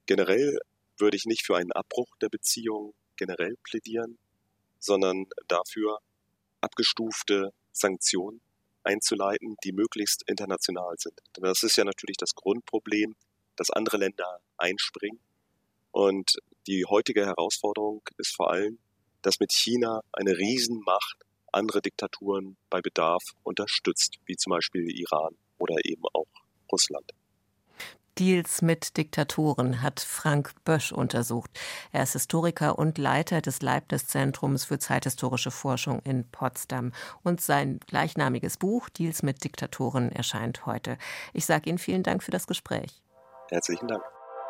Generell 0.06 0.58
würde 0.98 1.16
ich 1.16 1.26
nicht 1.26 1.44
für 1.44 1.56
einen 1.56 1.72
Abbruch 1.72 2.16
der 2.20 2.28
Beziehung 2.28 2.94
generell 3.16 3.56
plädieren, 3.62 4.18
sondern 4.78 5.26
dafür, 5.48 5.98
abgestufte 6.60 7.52
Sanktionen 7.72 8.40
einzuleiten, 8.82 9.56
die 9.64 9.72
möglichst 9.72 10.22
international 10.28 10.94
sind. 10.98 11.20
Denn 11.36 11.44
das 11.44 11.62
ist 11.62 11.76
ja 11.76 11.84
natürlich 11.84 12.16
das 12.16 12.34
Grundproblem, 12.34 13.14
dass 13.56 13.70
andere 13.70 13.98
Länder 13.98 14.40
einspringen. 14.56 15.20
Und 15.90 16.38
die 16.66 16.84
heutige 16.84 17.26
Herausforderung 17.26 18.02
ist 18.18 18.34
vor 18.34 18.50
allem, 18.50 18.78
dass 19.22 19.40
mit 19.40 19.52
China 19.52 20.02
eine 20.12 20.36
Riesenmacht 20.38 21.18
andere 21.52 21.82
Diktaturen 21.82 22.56
bei 22.70 22.80
Bedarf 22.80 23.22
unterstützt, 23.42 24.18
wie 24.26 24.36
zum 24.36 24.50
Beispiel 24.50 24.90
Iran 24.90 25.34
oder 25.58 25.76
eben 25.84 26.04
auch 26.12 26.28
Russland. 26.70 27.12
Deals 28.18 28.62
mit 28.62 28.96
Diktatoren 28.96 29.80
hat 29.80 30.00
Frank 30.00 30.52
Bösch 30.64 30.90
untersucht. 30.90 31.50
Er 31.92 32.02
ist 32.02 32.14
Historiker 32.14 32.78
und 32.78 32.98
Leiter 32.98 33.40
des 33.40 33.62
Leibniz-Zentrums 33.62 34.64
für 34.64 34.80
zeithistorische 34.80 35.52
Forschung 35.52 36.00
in 36.00 36.28
Potsdam. 36.28 36.92
Und 37.22 37.40
sein 37.40 37.78
gleichnamiges 37.86 38.56
Buch 38.56 38.88
Deals 38.88 39.22
mit 39.22 39.44
Diktatoren 39.44 40.10
erscheint 40.10 40.66
heute. 40.66 40.98
Ich 41.32 41.46
sage 41.46 41.70
Ihnen 41.70 41.78
vielen 41.78 42.02
Dank 42.02 42.24
für 42.24 42.32
das 42.32 42.48
Gespräch. 42.48 43.00
Herzlichen 43.50 43.86
Dank. 43.86 44.02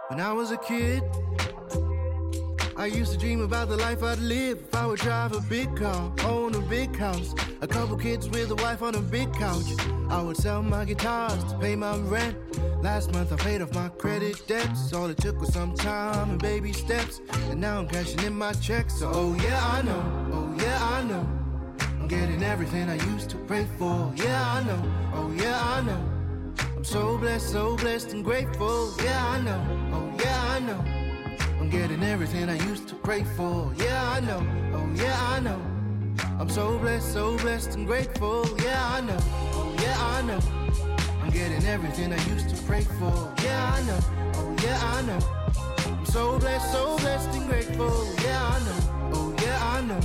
When 0.09 0.19
I 0.19 0.35
was 0.35 0.51
a 0.51 0.57
kid, 0.57 1.03
I 2.79 2.87
used 2.87 3.11
to 3.11 3.19
dream 3.19 3.41
about 3.41 3.69
the 3.69 3.77
life 3.77 4.05
I'd 4.05 4.21
live 4.21 4.59
if 4.59 4.73
I 4.73 4.87
would 4.87 5.01
drive 5.01 5.33
a 5.33 5.41
big 5.41 5.75
car, 5.75 6.13
own 6.25 6.55
a 6.55 6.61
big 6.61 6.95
house, 6.95 7.35
a 7.61 7.67
couple 7.67 7.97
kids 7.97 8.29
with 8.29 8.53
a 8.53 8.55
wife 8.55 8.83
on 8.83 8.95
a 8.95 9.01
big 9.01 9.33
couch. 9.33 9.65
I 10.09 10.23
would 10.23 10.37
sell 10.37 10.63
my 10.63 10.85
guitars 10.85 11.43
to 11.43 11.59
pay 11.59 11.75
my 11.75 11.97
rent. 11.97 12.37
Last 12.81 13.13
month 13.13 13.33
I 13.33 13.37
paid 13.37 13.63
off 13.63 13.75
my 13.75 13.89
credit 13.89 14.47
debts. 14.47 14.93
All 14.93 15.11
it 15.11 15.17
took 15.17 15.41
was 15.41 15.53
some 15.53 15.75
time 15.75 16.31
and 16.31 16.41
baby 16.41 16.73
steps. 16.73 17.21
And 17.51 17.61
now 17.61 17.81
I'm 17.81 17.89
cashing 17.89 18.21
in 18.21 18.33
my 18.33 18.53
checks. 18.53 19.01
So, 19.01 19.11
oh 19.13 19.35
yeah, 19.43 19.61
I 19.61 19.83
know. 19.83 20.31
Oh 20.33 20.57
yeah, 20.63 20.79
I 20.81 21.03
know. 21.03 21.29
I'm 21.81 22.07
getting 22.07 22.45
everything 22.45 22.89
I 22.89 23.05
used 23.13 23.29
to 23.31 23.39
pray 23.39 23.67
for. 23.77 24.13
Yeah, 24.15 24.53
I 24.53 24.63
know. 24.63 24.83
Oh 25.15 25.33
yeah, 25.37 25.61
I 25.61 25.81
know. 25.81 26.55
I'm 26.77 26.85
so 26.85 27.19
blessed, 27.19 27.51
so 27.51 27.77
blessed 27.77 28.13
and 28.13 28.25
grateful. 28.25 28.95
Yeah, 29.03 29.27
I 29.27 29.41
know. 29.41 29.67
Oh 29.93 30.17
yeah, 30.23 30.45
I 30.49 30.61
know. 30.61 30.98
I'm 31.69 31.73
getting 31.81 32.03
everything 32.03 32.49
I 32.49 32.57
used 32.67 32.89
to 32.89 32.95
pray 32.95 33.25
for. 33.37 33.71
Yeah, 33.77 34.03
I 34.11 34.21
know. 34.21 34.43
Oh 34.73 34.91
yeah, 34.95 35.15
I 35.29 35.39
know. 35.41 35.61
I'm 36.41 36.49
so 36.49 36.79
blessed, 36.79 37.13
so 37.13 37.37
blessed 37.37 37.75
and 37.75 37.87
grateful. 37.87 38.47
Yeah, 38.65 38.83
I 38.87 39.03
know. 39.03 39.19
Oh 39.53 39.77
yeah, 39.83 39.95
I 40.01 40.23
know. 40.23 40.41
I'm 41.23 41.29
getting 41.29 41.63
everything 41.67 42.11
I 42.11 42.25
used 42.31 42.49
to 42.49 42.63
pray 42.63 42.81
for. 42.99 43.35
Yeah, 43.45 43.75
I 43.75 43.83
know. 43.83 43.99
Oh, 44.37 44.57
yeah, 44.65 44.81
I 44.83 45.03
know. 45.03 45.19
I'm 45.89 46.07
so 46.07 46.39
blessed, 46.39 46.73
so 46.73 46.97
blessed 47.01 47.37
and 47.37 47.47
grateful. 47.47 48.15
Yeah, 48.25 48.43
I 48.43 48.59
know. 48.65 49.11
Oh, 49.13 49.37
yeah, 49.43 49.59
I 49.63 49.83
know. 49.83 50.01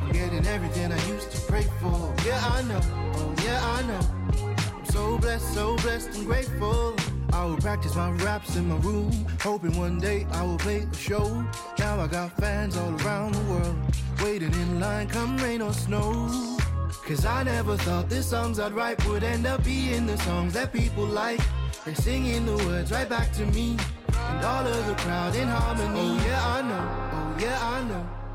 I'm 0.00 0.12
getting 0.12 0.46
everything 0.46 0.90
I 0.90 1.06
used 1.06 1.30
to 1.32 1.40
pray 1.52 1.66
for. 1.82 2.14
Yeah, 2.24 2.40
I 2.42 2.62
know. 2.62 2.80
Oh, 3.16 3.34
yeah, 3.44 3.60
I 3.62 3.82
know. 3.82 4.00
I'm 4.74 4.86
so 4.86 5.18
blessed, 5.18 5.52
so 5.52 5.76
blessed 5.76 6.14
and 6.14 6.24
grateful. 6.24 6.96
I 7.32 7.44
would 7.44 7.60
practice 7.60 7.94
my 7.94 8.10
raps 8.10 8.56
in 8.56 8.68
my 8.68 8.76
room, 8.76 9.12
hoping 9.40 9.76
one 9.76 9.98
day 9.98 10.26
I 10.32 10.44
would 10.44 10.60
play 10.60 10.86
a 10.90 10.94
show. 10.94 11.44
Now 11.78 12.00
I 12.00 12.06
got 12.06 12.32
fans 12.36 12.76
all 12.76 12.94
around 13.02 13.34
the 13.34 13.52
world, 13.52 13.76
waiting 14.22 14.52
in 14.52 14.80
line, 14.80 15.08
come 15.08 15.36
rain 15.38 15.62
or 15.62 15.72
snow. 15.72 16.28
Cause 17.06 17.24
I 17.24 17.42
never 17.42 17.76
thought 17.78 18.10
the 18.10 18.22
songs 18.22 18.58
I'd 18.60 18.72
write 18.72 19.02
would 19.06 19.22
end 19.22 19.46
up 19.46 19.64
being 19.64 20.06
the 20.06 20.18
songs 20.18 20.52
that 20.54 20.72
people 20.72 21.04
like. 21.04 21.40
They're 21.84 21.94
singing 21.94 22.44
the 22.44 22.56
words 22.66 22.90
right 22.92 23.08
back 23.08 23.32
to 23.34 23.46
me. 23.46 23.78
And 24.12 24.44
all 24.44 24.66
of 24.66 24.86
the 24.86 24.94
crowd 24.94 25.34
in 25.34 25.48
harmony. 25.48 26.00
Oh 26.00 26.26
yeah, 26.26 26.46
I 26.46 26.62
know. 26.62 27.08
Oh 27.12 27.36
yeah, 27.40 27.58
I 27.62 27.84
know. 27.84 28.27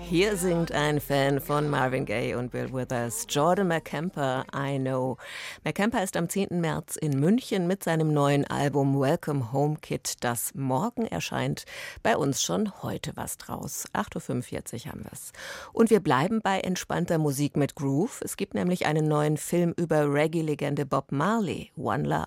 Hier 0.00 0.36
singt 0.36 0.72
ein 0.72 1.00
Fan 1.00 1.40
von 1.40 1.68
Marvin 1.68 2.06
Gaye 2.06 2.34
und 2.34 2.50
Bill 2.50 2.72
Withers, 2.72 3.26
Jordan 3.28 3.68
McCamper, 3.68 4.46
I 4.54 4.78
Know. 4.78 5.18
McCamper 5.64 6.02
ist 6.02 6.16
am 6.16 6.28
10. 6.28 6.60
März 6.60 6.96
in 6.96 7.18
München 7.20 7.66
mit 7.66 7.84
seinem 7.84 8.14
neuen 8.14 8.46
Album 8.46 8.98
Welcome 8.98 9.52
Home 9.52 9.76
Kit, 9.82 10.24
das 10.24 10.54
morgen 10.54 11.06
erscheint. 11.06 11.64
Bei 12.02 12.16
uns 12.16 12.40
schon 12.40 12.82
heute 12.82 13.12
was 13.16 13.36
draus. 13.36 13.84
8.45 13.92 14.86
Uhr 14.86 14.92
haben 14.92 15.04
wir 15.04 15.12
es. 15.12 15.32
Und 15.72 15.90
wir 15.90 16.00
bleiben 16.00 16.40
bei 16.40 16.60
entspannter 16.60 17.18
Musik 17.18 17.56
mit 17.56 17.74
Groove. 17.74 18.22
Es 18.22 18.36
gibt 18.36 18.54
nämlich 18.54 18.86
einen 18.86 19.08
neuen 19.08 19.36
Film 19.36 19.74
über 19.76 20.10
Reggae-Legende 20.12 20.86
Bob 20.86 21.12
Marley, 21.12 21.70
One 21.76 22.04
Love. 22.04 22.24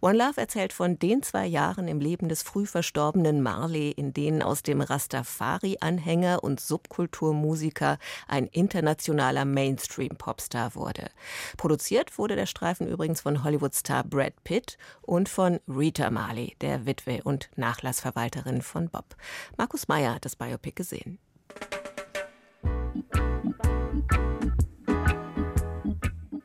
One 0.00 0.18
Love 0.18 0.40
erzählt 0.40 0.72
von 0.72 0.98
den 0.98 1.22
zwei 1.22 1.46
Jahren 1.46 1.86
im 1.86 2.00
Leben 2.00 2.28
des 2.28 2.42
früh 2.42 2.66
verstorbenen 2.66 3.42
Marley, 3.42 3.90
in 3.90 4.12
denen 4.12 4.42
aus 4.42 4.62
dem 4.62 4.80
Rassismus 4.80 5.11
Rastafari-Anhänger 5.12 6.42
und 6.42 6.60
Subkulturmusiker 6.60 7.98
ein 8.28 8.46
internationaler 8.46 9.44
Mainstream-Popstar 9.44 10.74
wurde. 10.74 11.10
Produziert 11.56 12.18
wurde 12.18 12.36
der 12.36 12.46
Streifen 12.46 12.86
übrigens 12.86 13.20
von 13.20 13.44
Hollywood-Star 13.44 14.04
Brad 14.04 14.42
Pitt 14.44 14.78
und 15.02 15.28
von 15.28 15.60
Rita 15.68 16.10
Marley, 16.10 16.56
der 16.60 16.86
Witwe 16.86 17.22
und 17.22 17.50
Nachlassverwalterin 17.56 18.62
von 18.62 18.88
Bob. 18.88 19.16
Markus 19.56 19.88
Meyer 19.88 20.14
hat 20.14 20.24
das 20.24 20.36
Biopic 20.36 20.74
gesehen. 20.74 21.18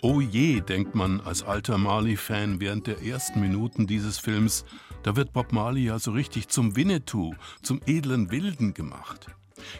Oh 0.09 0.21
je, 0.21 0.61
denkt 0.61 0.95
man 0.95 1.19
als 1.19 1.43
alter 1.43 1.77
Marley-Fan 1.77 2.61
während 2.61 2.87
der 2.87 3.01
ersten 3.03 3.41
Minuten 3.41 3.87
dieses 3.87 4.17
Films, 4.17 4.63
da 5.03 5.17
wird 5.17 5.33
Bob 5.33 5.51
Marley 5.51 5.83
ja 5.83 5.99
so 5.99 6.11
richtig 6.11 6.47
zum 6.47 6.77
Winnetou, 6.77 7.35
zum 7.61 7.81
edlen 7.85 8.31
Wilden 8.31 8.73
gemacht. 8.73 9.27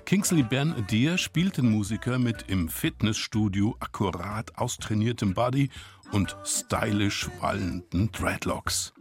Kingsley 0.04 0.44
Ben 0.44 0.74
Adir 0.74 1.18
spielt 1.18 1.56
den 1.56 1.72
Musiker 1.72 2.20
mit 2.20 2.44
im 2.50 2.68
Fitnessstudio 2.68 3.78
akkurat 3.80 4.58
austrainiertem 4.58 5.34
Body 5.34 5.70
und 6.12 6.36
stylisch 6.44 7.30
wallenden 7.40 8.12
Dreadlocks. 8.12 8.94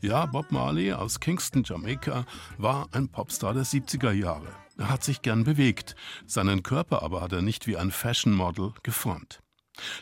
Ja, 0.00 0.24
Bob 0.26 0.52
Marley 0.52 0.92
aus 0.92 1.18
Kingston, 1.18 1.64
Jamaika, 1.64 2.26
war 2.58 2.86
ein 2.92 3.08
Popstar 3.08 3.54
der 3.54 3.64
70er 3.64 4.12
Jahre. 4.12 4.52
Er 4.78 4.88
hat 4.88 5.02
sich 5.02 5.20
gern 5.22 5.42
bewegt, 5.42 5.96
seinen 6.26 6.62
Körper 6.62 7.02
aber 7.02 7.22
hat 7.22 7.32
er 7.32 7.42
nicht 7.42 7.66
wie 7.66 7.76
ein 7.76 7.90
Fashion 7.90 8.32
Model 8.32 8.72
geformt. 8.84 9.40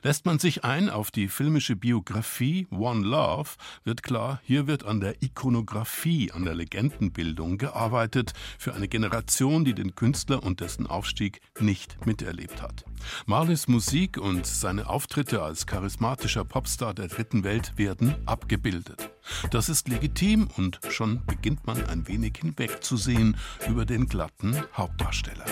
Lässt 0.03 0.27
man 0.27 0.39
sich 0.39 0.65
ein 0.65 0.91
auf 0.91 1.11
die 1.11 1.29
filmische 1.29 1.77
Biografie 1.77 2.67
One 2.71 3.07
Love, 3.07 3.51
wird 3.85 4.03
klar, 4.03 4.41
hier 4.45 4.67
wird 4.67 4.85
an 4.85 5.01
der 5.01 5.23
Ikonografie, 5.23 6.33
an 6.33 6.45
der 6.45 6.55
Legendenbildung 6.55 7.59
gearbeitet 7.59 8.33
für 8.59 8.75
eine 8.75 8.89
Generation, 8.89 9.65
die 9.65 9.75
den 9.75 9.95
Künstler 9.95 10.43
und 10.43 10.61
dessen 10.61 10.87
Aufstieg 10.87 11.41
nicht 11.61 12.07
miterlebt 12.07 12.63
hat. 12.63 12.85
Marleys 13.27 13.69
Musik 13.69 14.19
und 14.19 14.47
seine 14.47 14.89
Auftritte 14.89 15.43
als 15.43 15.67
charismatischer 15.67 16.45
Popstar 16.45 16.95
der 16.95 17.09
dritten 17.09 17.45
Welt 17.45 17.73
werden 17.77 18.15
abgebildet. 18.27 19.11
Das 19.51 19.69
ist 19.69 19.89
legitim 19.89 20.49
und 20.57 20.81
schon 20.89 21.25
beginnt 21.27 21.67
man 21.67 21.85
ein 21.87 22.09
wenig 22.09 22.39
hinwegzusehen 22.41 23.37
über 23.69 23.85
den 23.85 24.07
glatten 24.07 24.57
Hauptdarsteller. 24.75 25.45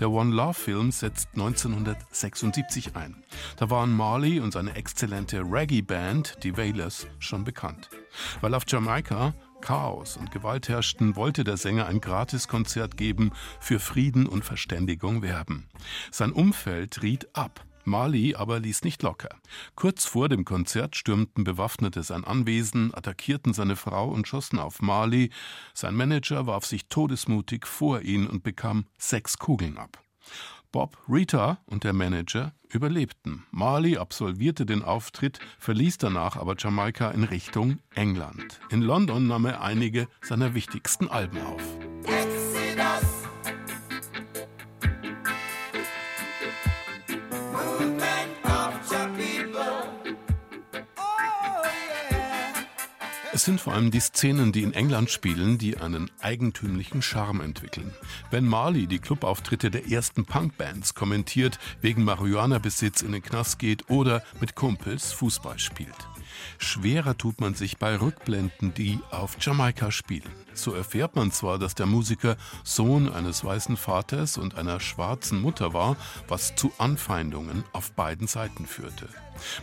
Der 0.00 0.10
One 0.10 0.34
Love 0.34 0.54
Film 0.54 0.90
setzt 0.90 1.28
1976 1.34 2.96
ein. 2.96 3.22
Da 3.56 3.70
waren 3.70 3.92
Marley 3.92 4.40
und 4.40 4.52
seine 4.52 4.74
exzellente 4.74 5.40
Reggae-Band, 5.40 6.38
die 6.42 6.56
Wailers, 6.56 7.06
schon 7.20 7.44
bekannt. 7.44 7.90
Weil 8.40 8.54
auf 8.54 8.64
Jamaika 8.66 9.34
Chaos 9.64 10.18
und 10.18 10.30
Gewalt 10.30 10.68
herrschten, 10.68 11.16
wollte 11.16 11.42
der 11.42 11.56
Sänger 11.56 11.86
ein 11.86 12.02
Gratiskonzert 12.02 12.98
geben, 12.98 13.32
für 13.60 13.80
Frieden 13.80 14.26
und 14.26 14.44
Verständigung 14.44 15.22
werben. 15.22 15.68
Sein 16.10 16.32
Umfeld 16.32 17.02
riet 17.02 17.28
ab. 17.32 17.64
Mali 17.86 18.34
aber 18.34 18.60
ließ 18.60 18.82
nicht 18.82 19.02
locker. 19.02 19.30
Kurz 19.74 20.04
vor 20.04 20.28
dem 20.28 20.44
Konzert 20.44 20.96
stürmten 20.96 21.44
Bewaffnete 21.44 22.02
sein 22.02 22.24
Anwesen, 22.24 22.94
attackierten 22.94 23.52
seine 23.52 23.76
Frau 23.76 24.08
und 24.08 24.28
schossen 24.28 24.58
auf 24.58 24.82
Mali. 24.82 25.30
Sein 25.74 25.94
Manager 25.94 26.46
warf 26.46 26.66
sich 26.66 26.88
todesmutig 26.88 27.66
vor 27.66 28.00
ihn 28.00 28.26
und 28.26 28.42
bekam 28.42 28.86
sechs 28.98 29.38
Kugeln 29.38 29.78
ab. 29.78 30.02
Bob, 30.74 30.98
Rita 31.08 31.58
und 31.66 31.84
der 31.84 31.92
Manager 31.92 32.52
überlebten. 32.68 33.46
Marley 33.52 33.96
absolvierte 33.96 34.66
den 34.66 34.82
Auftritt, 34.82 35.38
verließ 35.60 35.98
danach 35.98 36.36
aber 36.36 36.56
Jamaika 36.58 37.12
in 37.12 37.22
Richtung 37.22 37.78
England. 37.94 38.58
In 38.70 38.82
London 38.82 39.28
nahm 39.28 39.44
er 39.44 39.62
einige 39.62 40.08
seiner 40.20 40.54
wichtigsten 40.54 41.06
Alben 41.08 41.40
auf. 41.42 41.62
Es 53.34 53.46
sind 53.46 53.60
vor 53.60 53.72
allem 53.72 53.90
die 53.90 53.98
Szenen, 53.98 54.52
die 54.52 54.62
in 54.62 54.74
England 54.74 55.10
spielen, 55.10 55.58
die 55.58 55.76
einen 55.76 56.08
eigentümlichen 56.20 57.02
Charme 57.02 57.40
entwickeln. 57.40 57.92
Wenn 58.30 58.46
Marley 58.46 58.86
die 58.86 59.00
Clubauftritte 59.00 59.72
der 59.72 59.90
ersten 59.90 60.24
Punkbands 60.24 60.94
kommentiert, 60.94 61.58
wegen 61.80 62.04
Marihuana-Besitz 62.04 63.02
in 63.02 63.10
den 63.10 63.24
Knast 63.24 63.58
geht 63.58 63.90
oder 63.90 64.22
mit 64.40 64.54
Kumpels 64.54 65.10
Fußball 65.10 65.58
spielt. 65.58 65.96
Schwerer 66.58 67.18
tut 67.18 67.40
man 67.40 67.54
sich 67.54 67.76
bei 67.76 68.00
Rückblenden, 68.00 68.72
die 68.72 69.00
auf 69.10 69.36
Jamaika 69.40 69.90
spielen. 69.90 70.43
So 70.54 70.72
erfährt 70.72 71.16
man 71.16 71.32
zwar, 71.32 71.58
dass 71.58 71.74
der 71.74 71.86
Musiker 71.86 72.36
Sohn 72.62 73.12
eines 73.12 73.44
weißen 73.44 73.76
Vaters 73.76 74.38
und 74.38 74.56
einer 74.56 74.80
schwarzen 74.80 75.40
Mutter 75.40 75.74
war, 75.74 75.96
was 76.28 76.54
zu 76.54 76.72
Anfeindungen 76.78 77.64
auf 77.72 77.92
beiden 77.92 78.26
Seiten 78.26 78.66
führte. 78.66 79.08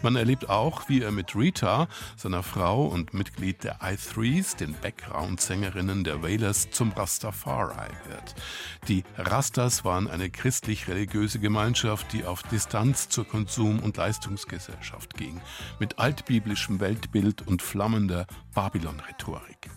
Man 0.01 0.15
erlebt 0.15 0.49
auch, 0.49 0.89
wie 0.89 1.01
er 1.01 1.11
mit 1.11 1.35
Rita, 1.35 1.87
seiner 2.17 2.43
Frau 2.43 2.85
und 2.85 3.13
Mitglied 3.13 3.63
der 3.63 3.79
I-Threes, 3.81 4.55
den 4.55 4.73
Background-Sängerinnen 4.73 6.03
der 6.03 6.21
Wailers, 6.21 6.69
zum 6.71 6.91
Rastafari 6.91 7.89
wird. 8.07 8.35
Die 8.87 9.03
Rastas 9.17 9.85
waren 9.85 10.09
eine 10.09 10.29
christlich-religiöse 10.29 11.39
Gemeinschaft, 11.39 12.11
die 12.13 12.25
auf 12.25 12.43
Distanz 12.43 13.09
zur 13.09 13.25
Konsum- 13.25 13.79
und 13.79 13.97
Leistungsgesellschaft 13.97 15.15
ging, 15.15 15.41
mit 15.79 15.99
altbiblischem 15.99 16.79
Weltbild 16.79 17.47
und 17.47 17.61
flammender 17.61 18.27
Babylon-Rhetorik. 18.53 19.69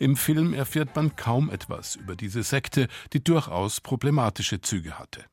Im 0.00 0.16
Film 0.16 0.54
erfährt 0.54 0.94
man 0.96 1.16
kaum 1.16 1.50
etwas 1.50 1.96
über 1.96 2.16
diese 2.16 2.42
Sekte, 2.42 2.88
die 3.12 3.22
durchaus 3.22 3.80
problematische 3.80 4.60
Züge 4.60 4.98
hatte. 4.98 5.24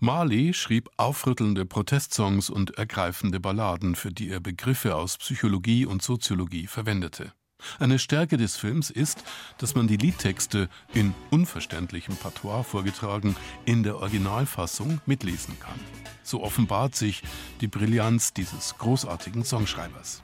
Marley 0.00 0.54
schrieb 0.54 0.90
aufrüttelnde 0.96 1.66
Protestsongs 1.66 2.50
und 2.50 2.78
ergreifende 2.78 3.40
Balladen, 3.40 3.96
für 3.96 4.12
die 4.12 4.30
er 4.30 4.38
Begriffe 4.38 4.94
aus 4.94 5.18
Psychologie 5.18 5.86
und 5.86 6.02
Soziologie 6.02 6.68
verwendete. 6.68 7.32
Eine 7.80 7.98
Stärke 7.98 8.36
des 8.36 8.56
Films 8.56 8.90
ist, 8.90 9.24
dass 9.58 9.74
man 9.74 9.88
die 9.88 9.96
Liedtexte 9.96 10.68
in 10.94 11.14
unverständlichem 11.30 12.16
Patois 12.16 12.62
vorgetragen 12.62 13.34
in 13.64 13.82
der 13.82 13.96
Originalfassung 13.96 15.00
mitlesen 15.06 15.58
kann. 15.58 15.80
So 16.22 16.42
offenbart 16.44 16.94
sich 16.94 17.22
die 17.60 17.68
Brillanz 17.68 18.32
dieses 18.32 18.78
großartigen 18.78 19.44
Songschreibers. 19.44 20.22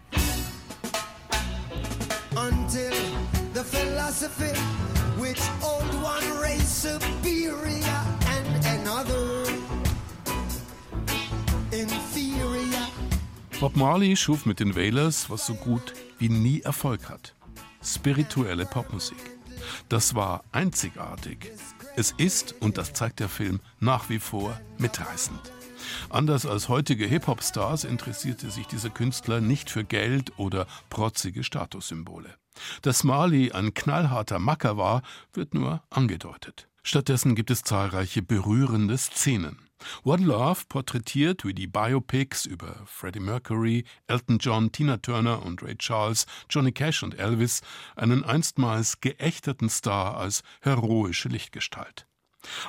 Until 2.36 2.93
philosophy 4.14 4.56
which 5.18 5.40
old 5.62 5.92
one 6.02 6.40
race 6.40 6.68
superior 6.68 8.00
and 8.28 8.64
another 8.66 9.44
inferior. 11.72 12.86
Bob 13.60 13.76
Marley 13.76 14.16
schuf 14.16 14.46
mit 14.46 14.60
den 14.60 14.76
Wailers, 14.76 15.30
was 15.30 15.46
so 15.46 15.54
gut 15.54 15.94
wie 16.18 16.28
nie 16.28 16.60
Erfolg 16.60 17.08
hat. 17.08 17.34
Spirituelle 17.82 18.66
Popmusik. 18.66 19.18
Das 19.88 20.14
war 20.14 20.44
einzigartig. 20.52 21.50
Es 21.96 22.12
ist, 22.16 22.54
und 22.60 22.78
das 22.78 22.92
zeigt 22.92 23.20
der 23.20 23.28
Film, 23.28 23.60
nach 23.80 24.08
wie 24.10 24.18
vor 24.18 24.60
mitreißend. 24.78 25.40
Anders 26.10 26.46
als 26.46 26.68
heutige 26.68 27.06
Hip-Hop-Stars 27.06 27.84
interessierte 27.84 28.50
sich 28.50 28.66
dieser 28.66 28.90
Künstler 28.90 29.40
nicht 29.40 29.70
für 29.70 29.84
Geld 29.84 30.38
oder 30.38 30.66
protzige 30.90 31.44
Statussymbole. 31.44 32.34
Dass 32.82 33.04
Marley 33.04 33.52
ein 33.52 33.74
knallharter 33.74 34.38
Macker 34.38 34.76
war, 34.76 35.02
wird 35.32 35.54
nur 35.54 35.82
angedeutet. 35.90 36.68
Stattdessen 36.82 37.34
gibt 37.34 37.50
es 37.50 37.62
zahlreiche 37.62 38.22
berührende 38.22 38.96
Szenen. 38.98 39.58
One 40.02 40.24
Love 40.24 40.62
porträtiert 40.68 41.44
wie 41.44 41.54
die 41.54 41.66
Biopics 41.66 42.46
über 42.46 42.82
Freddie 42.86 43.20
Mercury, 43.20 43.84
Elton 44.06 44.38
John, 44.38 44.72
Tina 44.72 44.98
Turner 44.98 45.42
und 45.44 45.62
Ray 45.62 45.76
Charles, 45.76 46.26
Johnny 46.48 46.72
Cash 46.72 47.02
und 47.02 47.18
Elvis 47.18 47.60
einen 47.96 48.24
einstmals 48.24 49.00
geächteten 49.00 49.68
Star 49.68 50.16
als 50.16 50.42
heroische 50.60 51.28
Lichtgestalt. 51.28 52.06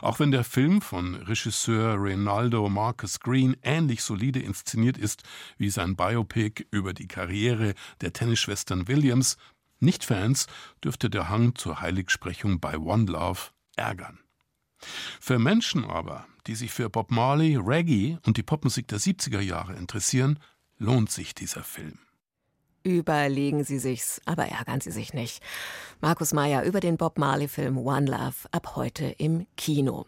Auch 0.02 0.20
wenn 0.20 0.32
der 0.32 0.44
Film 0.44 0.82
von 0.82 1.16
Regisseur 1.16 1.96
Reynaldo 1.98 2.70
Marcus 2.70 3.20
Green 3.20 3.56
ähnlich 3.62 4.04
solide 4.04 4.40
inszeniert 4.40 4.98
ist 4.98 5.24
wie 5.58 5.70
sein 5.70 5.96
Biopic 5.96 6.66
über 6.72 6.94
die 6.94 7.08
Karriere 7.08 7.74
der 8.02 8.14
Tennisschwestern 8.14 8.88
Williams, 8.88 9.38
Nicht-Fans 9.80 10.48
dürfte 10.84 11.10
der 11.10 11.30
Hang 11.30 11.56
zur 11.56 11.82
Heiligsprechung 11.82 12.60
bei 12.60 12.78
One 12.78 13.06
Love 13.06 13.52
ärgern. 13.76 14.20
Für 15.20 15.40
Menschen 15.40 15.86
aber, 15.86 16.28
die 16.48 16.56
sich 16.56 16.72
für 16.72 16.90
Bob 16.90 17.12
Marley, 17.12 17.58
Reggae 17.58 18.18
und 18.26 18.38
die 18.38 18.44
Popmusik 18.44 18.88
der 18.88 19.00
70er 19.00 19.40
Jahre 19.40 19.76
interessieren, 19.76 20.40
lohnt 20.78 21.12
sich 21.12 21.34
dieser 21.34 21.64
Film. 21.64 22.05
Überlegen 22.86 23.64
Sie 23.64 23.80
sich's, 23.80 24.22
aber 24.26 24.46
ärgern 24.46 24.80
Sie 24.80 24.92
sich 24.92 25.12
nicht. 25.12 25.42
Markus 26.02 26.34
Meyer 26.34 26.62
über 26.66 26.80
den 26.80 26.98
Bob 26.98 27.18
Marley-Film 27.18 27.80
One 27.80 28.06
Love 28.06 28.36
ab 28.52 28.76
heute 28.76 29.06
im 29.18 29.48
Kino. 29.58 30.06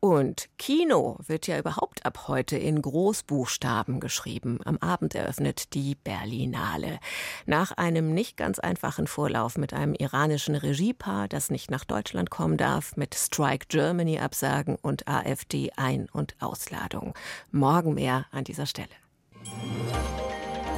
Und 0.00 0.50
Kino 0.58 1.16
wird 1.26 1.46
ja 1.46 1.58
überhaupt 1.58 2.04
ab 2.04 2.28
heute 2.28 2.58
in 2.58 2.82
Großbuchstaben 2.82 3.98
geschrieben. 3.98 4.60
Am 4.66 4.76
Abend 4.76 5.14
eröffnet 5.14 5.72
die 5.72 5.94
Berlinale. 5.94 7.00
Nach 7.46 7.72
einem 7.72 8.12
nicht 8.12 8.36
ganz 8.36 8.58
einfachen 8.58 9.06
Vorlauf 9.06 9.56
mit 9.56 9.72
einem 9.72 9.94
iranischen 9.94 10.54
Regiepaar, 10.54 11.28
das 11.28 11.50
nicht 11.50 11.70
nach 11.70 11.84
Deutschland 11.84 12.28
kommen 12.28 12.58
darf, 12.58 12.94
mit 12.98 13.14
Strike 13.14 13.68
Germany 13.70 14.18
Absagen 14.18 14.76
und 14.76 15.08
AfD 15.08 15.70
Ein- 15.76 16.10
und 16.12 16.36
Ausladung. 16.40 17.14
Morgen 17.50 17.94
mehr 17.94 18.26
an 18.32 18.44
dieser 18.44 18.66
Stelle. 18.66 18.88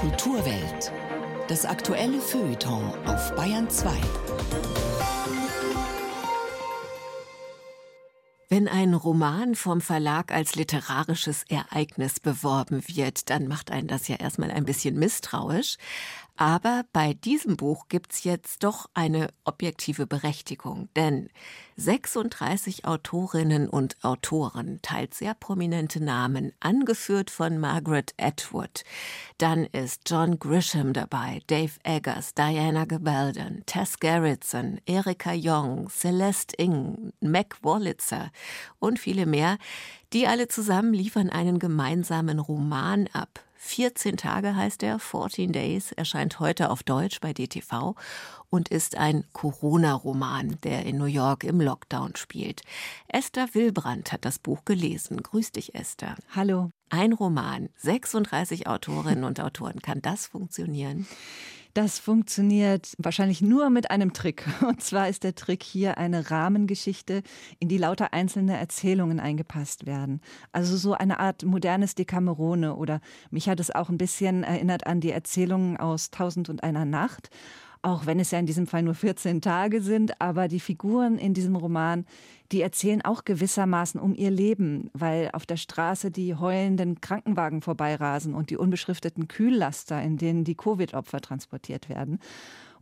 Kulturwelt. 0.00 0.92
Das 1.50 1.64
aktuelle 1.64 2.20
Feuilleton 2.20 2.94
auf 3.06 3.34
Bayern 3.34 3.68
2. 3.68 3.90
Wenn 8.48 8.68
ein 8.68 8.94
Roman 8.94 9.56
vom 9.56 9.80
Verlag 9.80 10.32
als 10.32 10.54
literarisches 10.54 11.42
Ereignis 11.48 12.20
beworben 12.20 12.84
wird, 12.86 13.30
dann 13.30 13.48
macht 13.48 13.72
einen 13.72 13.88
das 13.88 14.06
ja 14.06 14.14
erstmal 14.14 14.52
ein 14.52 14.64
bisschen 14.64 14.96
misstrauisch. 14.96 15.76
Aber 16.40 16.86
bei 16.94 17.12
diesem 17.12 17.58
Buch 17.58 17.88
gibt's 17.90 18.24
jetzt 18.24 18.64
doch 18.64 18.88
eine 18.94 19.28
objektive 19.44 20.06
Berechtigung, 20.06 20.88
denn 20.96 21.28
36 21.76 22.86
Autorinnen 22.86 23.68
und 23.68 24.02
Autoren 24.02 24.78
teilt 24.80 25.12
sehr 25.12 25.34
prominente 25.34 26.02
Namen, 26.02 26.52
angeführt 26.58 27.28
von 27.28 27.58
Margaret 27.58 28.14
Atwood. 28.18 28.84
Dann 29.36 29.66
ist 29.66 30.08
John 30.08 30.38
Grisham 30.38 30.94
dabei, 30.94 31.42
Dave 31.46 31.74
Eggers, 31.82 32.32
Diana 32.32 32.86
Gabaldon, 32.86 33.62
Tess 33.66 33.98
Gerritsen, 34.00 34.80
Erika 34.86 35.32
Young, 35.34 35.90
Celeste 35.90 36.56
Ing, 36.56 37.12
Mac 37.20 37.58
Wolitzer 37.62 38.32
und 38.78 38.98
viele 38.98 39.26
mehr. 39.26 39.58
Die 40.14 40.26
alle 40.26 40.48
zusammen 40.48 40.94
liefern 40.94 41.28
einen 41.28 41.58
gemeinsamen 41.58 42.38
Roman 42.38 43.08
ab, 43.12 43.44
14 43.62 44.16
Tage 44.16 44.56
heißt 44.56 44.82
er, 44.82 44.98
14 44.98 45.52
Days, 45.52 45.92
erscheint 45.92 46.40
heute 46.40 46.70
auf 46.70 46.82
Deutsch 46.82 47.20
bei 47.20 47.34
DTV 47.34 47.94
und 48.48 48.70
ist 48.70 48.96
ein 48.96 49.24
Corona-Roman, 49.34 50.56
der 50.64 50.86
in 50.86 50.96
New 50.96 51.04
York 51.04 51.44
im 51.44 51.60
Lockdown 51.60 52.16
spielt. 52.16 52.62
Esther 53.06 53.48
Wilbrand 53.52 54.12
hat 54.12 54.24
das 54.24 54.38
Buch 54.38 54.64
gelesen. 54.64 55.22
Grüß 55.22 55.52
dich, 55.52 55.74
Esther. 55.74 56.16
Hallo. 56.34 56.70
Ein 56.88 57.12
Roman, 57.12 57.68
36 57.76 58.66
Autorinnen 58.66 59.24
und 59.24 59.40
Autoren. 59.40 59.80
Kann 59.80 60.00
das 60.00 60.26
funktionieren? 60.26 61.06
Das 61.74 62.00
funktioniert 62.00 62.94
wahrscheinlich 62.98 63.42
nur 63.42 63.70
mit 63.70 63.90
einem 63.90 64.12
Trick. 64.12 64.44
Und 64.66 64.82
zwar 64.82 65.08
ist 65.08 65.22
der 65.22 65.34
Trick 65.34 65.62
hier 65.62 65.98
eine 65.98 66.30
Rahmengeschichte, 66.30 67.22
in 67.58 67.68
die 67.68 67.78
lauter 67.78 68.12
einzelne 68.12 68.56
Erzählungen 68.56 69.20
eingepasst 69.20 69.86
werden. 69.86 70.20
Also 70.52 70.76
so 70.76 70.94
eine 70.94 71.20
Art 71.20 71.44
modernes 71.44 71.94
Decamerone 71.94 72.74
oder 72.74 73.00
mich 73.30 73.48
hat 73.48 73.60
es 73.60 73.70
auch 73.70 73.88
ein 73.88 73.98
bisschen 73.98 74.42
erinnert 74.42 74.86
an 74.86 75.00
die 75.00 75.12
Erzählungen 75.12 75.76
aus 75.76 76.10
Tausend 76.10 76.48
und 76.48 76.64
einer 76.64 76.84
Nacht 76.84 77.30
auch 77.82 78.06
wenn 78.06 78.20
es 78.20 78.30
ja 78.30 78.38
in 78.38 78.46
diesem 78.46 78.66
Fall 78.66 78.82
nur 78.82 78.94
14 78.94 79.40
Tage 79.40 79.80
sind, 79.80 80.20
aber 80.20 80.48
die 80.48 80.60
Figuren 80.60 81.18
in 81.18 81.34
diesem 81.34 81.56
Roman, 81.56 82.04
die 82.52 82.60
erzählen 82.60 83.02
auch 83.02 83.24
gewissermaßen 83.24 84.00
um 84.00 84.14
ihr 84.14 84.30
Leben, 84.30 84.90
weil 84.92 85.30
auf 85.32 85.46
der 85.46 85.56
Straße 85.56 86.10
die 86.10 86.34
heulenden 86.34 87.00
Krankenwagen 87.00 87.62
vorbeirasen 87.62 88.34
und 88.34 88.50
die 88.50 88.56
unbeschrifteten 88.56 89.28
Kühllaster, 89.28 90.02
in 90.02 90.18
denen 90.18 90.44
die 90.44 90.56
Covid-Opfer 90.56 91.20
transportiert 91.20 91.88
werden. 91.88 92.18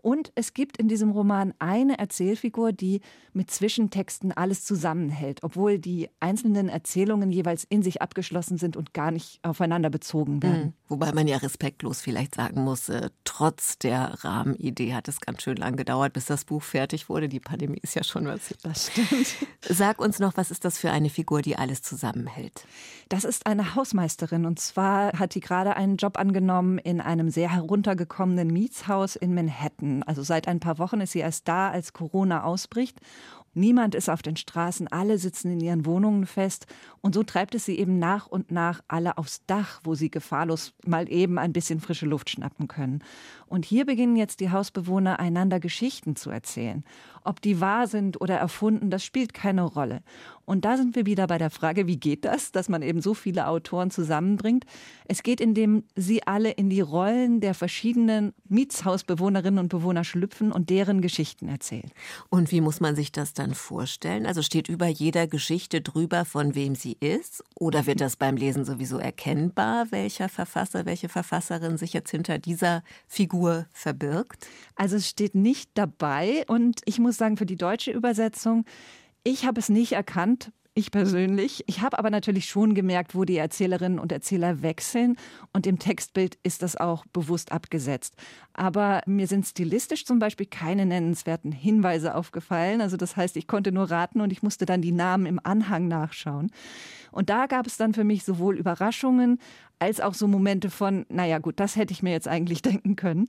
Und 0.08 0.32
es 0.36 0.54
gibt 0.54 0.78
in 0.78 0.88
diesem 0.88 1.10
Roman 1.10 1.52
eine 1.58 1.98
Erzählfigur, 1.98 2.72
die 2.72 3.02
mit 3.34 3.50
Zwischentexten 3.50 4.32
alles 4.32 4.64
zusammenhält, 4.64 5.42
obwohl 5.42 5.78
die 5.78 6.08
einzelnen 6.18 6.70
Erzählungen 6.70 7.30
jeweils 7.30 7.64
in 7.64 7.82
sich 7.82 8.00
abgeschlossen 8.00 8.56
sind 8.56 8.74
und 8.78 8.94
gar 8.94 9.10
nicht 9.10 9.38
aufeinander 9.42 9.90
bezogen 9.90 10.42
werden. 10.42 10.64
Mhm. 10.64 10.72
Wobei 10.88 11.12
man 11.12 11.28
ja 11.28 11.36
respektlos 11.36 12.00
vielleicht 12.00 12.36
sagen 12.36 12.64
muss, 12.64 12.88
äh, 12.88 13.10
trotz 13.24 13.78
der 13.78 14.24
Rahmenidee 14.24 14.94
hat 14.94 15.08
es 15.08 15.20
ganz 15.20 15.42
schön 15.42 15.58
lang 15.58 15.76
gedauert, 15.76 16.14
bis 16.14 16.24
das 16.24 16.46
Buch 16.46 16.62
fertig 16.62 17.10
wurde. 17.10 17.28
Die 17.28 17.38
Pandemie 17.38 17.80
ist 17.82 17.94
ja 17.94 18.02
schon 18.02 18.24
was. 18.24 18.54
Das 18.62 18.90
stimmt. 18.90 19.26
Sag 19.60 20.00
uns 20.00 20.18
noch, 20.20 20.38
was 20.38 20.50
ist 20.50 20.64
das 20.64 20.78
für 20.78 20.90
eine 20.90 21.10
Figur, 21.10 21.42
die 21.42 21.56
alles 21.56 21.82
zusammenhält? 21.82 22.64
Das 23.10 23.24
ist 23.24 23.46
eine 23.46 23.74
Hausmeisterin 23.74 24.46
und 24.46 24.58
zwar 24.58 25.12
hat 25.18 25.34
die 25.34 25.40
gerade 25.40 25.76
einen 25.76 25.98
Job 25.98 26.18
angenommen 26.18 26.78
in 26.78 27.02
einem 27.02 27.28
sehr 27.28 27.52
heruntergekommenen 27.52 28.48
Mietshaus 28.48 29.14
in 29.14 29.34
Manhattan. 29.34 29.97
Also 30.02 30.22
seit 30.22 30.48
ein 30.48 30.60
paar 30.60 30.78
Wochen 30.78 31.00
ist 31.00 31.12
sie 31.12 31.20
erst 31.20 31.48
da, 31.48 31.70
als 31.70 31.92
Corona 31.92 32.44
ausbricht. 32.44 32.98
Niemand 33.54 33.94
ist 33.94 34.08
auf 34.08 34.22
den 34.22 34.36
Straßen, 34.36 34.88
alle 34.88 35.18
sitzen 35.18 35.50
in 35.50 35.60
ihren 35.60 35.86
Wohnungen 35.86 36.26
fest. 36.26 36.66
Und 37.00 37.14
so 37.14 37.22
treibt 37.22 37.54
es 37.54 37.64
sie 37.64 37.78
eben 37.78 37.98
nach 37.98 38.26
und 38.26 38.50
nach 38.50 38.82
alle 38.88 39.18
aufs 39.18 39.44
Dach, 39.46 39.80
wo 39.84 39.94
sie 39.94 40.10
gefahrlos 40.10 40.72
mal 40.84 41.10
eben 41.10 41.38
ein 41.38 41.52
bisschen 41.52 41.80
frische 41.80 42.06
Luft 42.06 42.30
schnappen 42.30 42.68
können. 42.68 43.02
Und 43.46 43.64
hier 43.64 43.86
beginnen 43.86 44.16
jetzt 44.16 44.40
die 44.40 44.50
Hausbewohner 44.50 45.18
einander 45.20 45.58
Geschichten 45.60 46.16
zu 46.16 46.30
erzählen. 46.30 46.84
Ob 47.24 47.40
die 47.40 47.60
wahr 47.60 47.86
sind 47.86 48.20
oder 48.20 48.36
erfunden, 48.36 48.90
das 48.90 49.04
spielt 49.04 49.34
keine 49.34 49.62
Rolle. 49.62 50.02
Und 50.44 50.64
da 50.64 50.78
sind 50.78 50.96
wir 50.96 51.04
wieder 51.04 51.26
bei 51.26 51.36
der 51.36 51.50
Frage, 51.50 51.86
wie 51.86 51.98
geht 51.98 52.24
das, 52.24 52.52
dass 52.52 52.70
man 52.70 52.80
eben 52.80 53.02
so 53.02 53.12
viele 53.12 53.48
Autoren 53.48 53.90
zusammenbringt? 53.90 54.64
Es 55.06 55.22
geht, 55.22 55.42
indem 55.42 55.84
sie 55.94 56.26
alle 56.26 56.50
in 56.52 56.70
die 56.70 56.80
Rollen 56.80 57.40
der 57.40 57.52
verschiedenen 57.52 58.32
Mietshausbewohnerinnen 58.48 59.58
und 59.58 59.68
Bewohner 59.68 60.04
schlüpfen 60.04 60.52
und 60.52 60.70
deren 60.70 61.02
Geschichten 61.02 61.48
erzählen. 61.48 61.90
Und 62.30 62.50
wie 62.50 62.62
muss 62.62 62.80
man 62.80 62.96
sich 62.96 63.12
das 63.12 63.34
dann 63.34 63.52
vorstellen? 63.54 64.24
Also 64.24 64.40
steht 64.40 64.70
über 64.70 64.86
jeder 64.86 65.26
Geschichte 65.26 65.82
drüber, 65.82 66.24
von 66.24 66.54
wem 66.54 66.74
sie 66.74 66.87
ist? 67.00 67.44
Oder 67.54 67.86
wird 67.86 68.00
das 68.00 68.16
beim 68.16 68.36
Lesen 68.36 68.64
sowieso 68.64 68.98
erkennbar, 68.98 69.86
welcher 69.90 70.28
Verfasser, 70.28 70.86
welche 70.86 71.08
Verfasserin 71.08 71.76
sich 71.76 71.92
jetzt 71.92 72.10
hinter 72.10 72.38
dieser 72.38 72.82
Figur 73.06 73.66
verbirgt? 73.72 74.46
Also 74.76 74.96
es 74.96 75.08
steht 75.08 75.34
nicht 75.34 75.70
dabei 75.74 76.44
und 76.46 76.80
ich 76.84 76.98
muss 76.98 77.16
sagen, 77.16 77.36
für 77.36 77.46
die 77.46 77.56
deutsche 77.56 77.90
Übersetzung, 77.90 78.64
ich 79.24 79.44
habe 79.44 79.60
es 79.60 79.68
nicht 79.68 79.92
erkannt, 79.92 80.52
ich 80.78 80.90
persönlich. 80.90 81.64
Ich 81.66 81.82
habe 81.82 81.98
aber 81.98 82.08
natürlich 82.08 82.46
schon 82.46 82.74
gemerkt, 82.74 83.14
wo 83.14 83.24
die 83.24 83.36
Erzählerinnen 83.36 83.98
und 83.98 84.12
Erzähler 84.12 84.62
wechseln 84.62 85.16
und 85.52 85.66
im 85.66 85.78
Textbild 85.78 86.38
ist 86.44 86.62
das 86.62 86.76
auch 86.76 87.04
bewusst 87.12 87.50
abgesetzt. 87.52 88.14
Aber 88.54 89.02
mir 89.06 89.26
sind 89.26 89.44
stilistisch 89.44 90.04
zum 90.04 90.20
Beispiel 90.20 90.46
keine 90.46 90.86
nennenswerten 90.86 91.52
Hinweise 91.52 92.14
aufgefallen. 92.14 92.80
Also 92.80 92.96
das 92.96 93.16
heißt, 93.16 93.36
ich 93.36 93.48
konnte 93.48 93.72
nur 93.72 93.90
raten 93.90 94.20
und 94.20 94.32
ich 94.32 94.42
musste 94.42 94.66
dann 94.66 94.80
die 94.80 94.92
Namen 94.92 95.26
im 95.26 95.40
Anhang 95.42 95.88
nachschauen. 95.88 96.50
Und 97.10 97.30
da 97.30 97.46
gab 97.46 97.66
es 97.66 97.76
dann 97.76 97.94
für 97.94 98.04
mich 98.04 98.24
sowohl 98.24 98.56
Überraschungen 98.56 99.38
als 99.78 100.00
auch 100.00 100.14
so 100.14 100.26
Momente 100.26 100.70
von, 100.70 101.06
naja 101.08 101.38
gut, 101.38 101.60
das 101.60 101.76
hätte 101.76 101.92
ich 101.92 102.02
mir 102.02 102.10
jetzt 102.10 102.28
eigentlich 102.28 102.62
denken 102.62 102.96
können. 102.96 103.26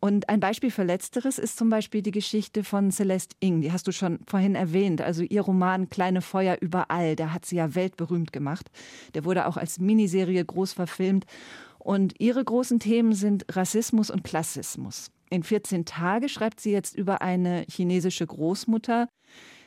Und 0.00 0.28
ein 0.28 0.40
Beispiel 0.40 0.70
für 0.70 0.84
Letzteres 0.84 1.38
ist 1.38 1.56
zum 1.56 1.70
Beispiel 1.70 2.02
die 2.02 2.10
Geschichte 2.10 2.64
von 2.64 2.90
Celeste 2.90 3.36
Ing, 3.40 3.60
die 3.60 3.72
hast 3.72 3.86
du 3.86 3.92
schon 3.92 4.20
vorhin 4.26 4.54
erwähnt. 4.54 5.00
Also 5.00 5.22
ihr 5.22 5.42
Roman 5.42 5.88
Kleine 5.88 6.22
Feuer 6.22 6.58
überall, 6.86 7.16
der 7.16 7.32
hat 7.32 7.44
sie 7.44 7.56
ja 7.56 7.74
weltberühmt 7.74 8.32
gemacht. 8.32 8.70
Der 9.14 9.24
wurde 9.24 9.46
auch 9.46 9.56
als 9.56 9.78
Miniserie 9.78 10.44
groß 10.44 10.72
verfilmt. 10.72 11.26
Und 11.78 12.14
ihre 12.18 12.44
großen 12.44 12.80
Themen 12.80 13.12
sind 13.12 13.44
Rassismus 13.54 14.10
und 14.10 14.24
Klassismus. 14.24 15.10
In 15.30 15.42
14 15.42 15.84
Tage 15.84 16.28
schreibt 16.28 16.60
sie 16.60 16.72
jetzt 16.72 16.96
über 16.96 17.22
eine 17.22 17.64
chinesische 17.68 18.26
Großmutter, 18.26 19.08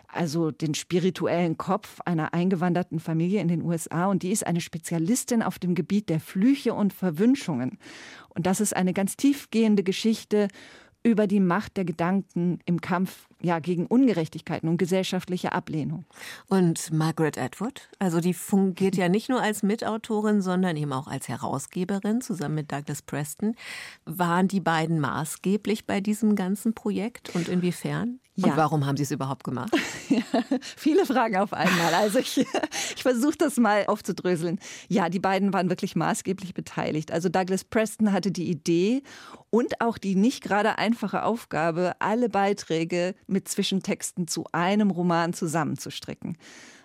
also 0.07 0.51
den 0.51 0.73
spirituellen 0.73 1.57
Kopf 1.57 1.99
einer 2.05 2.33
eingewanderten 2.33 2.99
Familie 2.99 3.41
in 3.41 3.47
den 3.47 3.61
USA. 3.61 4.07
Und 4.07 4.23
die 4.23 4.31
ist 4.31 4.45
eine 4.47 4.61
Spezialistin 4.61 5.43
auf 5.43 5.59
dem 5.59 5.75
Gebiet 5.75 6.09
der 6.09 6.19
Flüche 6.19 6.73
und 6.73 6.93
Verwünschungen. 6.93 7.77
Und 8.29 8.45
das 8.45 8.59
ist 8.59 8.75
eine 8.75 8.93
ganz 8.93 9.17
tiefgehende 9.17 9.83
Geschichte 9.83 10.47
über 11.03 11.27
die 11.27 11.39
Macht 11.39 11.77
der 11.77 11.85
Gedanken 11.85 12.59
im 12.65 12.81
Kampf 12.81 13.27
ja, 13.41 13.59
gegen 13.59 13.85
Ungerechtigkeiten 13.85 14.67
und 14.67 14.77
gesellschaftliche 14.77 15.53
Ablehnung. 15.53 16.05
Und 16.47 16.91
Margaret 16.91 17.37
Atwood, 17.37 17.89
also 17.99 18.19
die 18.19 18.33
fungiert 18.33 18.97
ja 18.97 19.07
nicht 19.07 19.29
nur 19.29 19.41
als 19.41 19.63
Mitautorin, 19.63 20.41
sondern 20.41 20.75
eben 20.75 20.91
auch 20.91 21.07
als 21.07 21.29
Herausgeberin 21.29 22.21
zusammen 22.21 22.55
mit 22.55 22.71
Douglas 22.71 23.01
Preston. 23.01 23.55
Waren 24.05 24.49
die 24.49 24.59
beiden 24.59 24.99
maßgeblich 24.99 25.85
bei 25.85 26.01
diesem 26.01 26.35
ganzen 26.35 26.73
Projekt 26.73 27.33
und 27.33 27.47
inwiefern? 27.47 28.19
Und 28.45 28.57
warum 28.57 28.85
haben 28.85 28.97
Sie 28.97 29.03
es 29.03 29.11
überhaupt 29.11 29.43
gemacht? 29.43 29.71
Ja, 30.09 30.23
viele 30.75 31.05
Fragen 31.05 31.37
auf 31.37 31.53
einmal. 31.53 31.93
Also 31.93 32.17
ich, 32.17 32.37
ich 32.95 33.03
versuche 33.03 33.37
das 33.37 33.57
mal 33.57 33.85
aufzudröseln. 33.85 34.59
Ja, 34.87 35.07
die 35.07 35.19
beiden 35.19 35.53
waren 35.53 35.69
wirklich 35.69 35.95
maßgeblich 35.95 36.55
beteiligt. 36.55 37.11
Also 37.11 37.29
Douglas 37.29 37.63
Preston 37.63 38.11
hatte 38.11 38.31
die 38.31 38.49
Idee 38.49 39.03
und 39.51 39.81
auch 39.81 39.99
die 39.99 40.15
nicht 40.15 40.41
gerade 40.43 40.79
einfache 40.79 41.23
Aufgabe, 41.23 41.93
alle 41.99 42.27
Beiträge 42.27 43.13
mit 43.27 43.47
Zwischentexten 43.47 44.27
zu 44.27 44.45
einem 44.51 44.89
Roman 44.89 45.33
zusammenzustricken. 45.33 46.37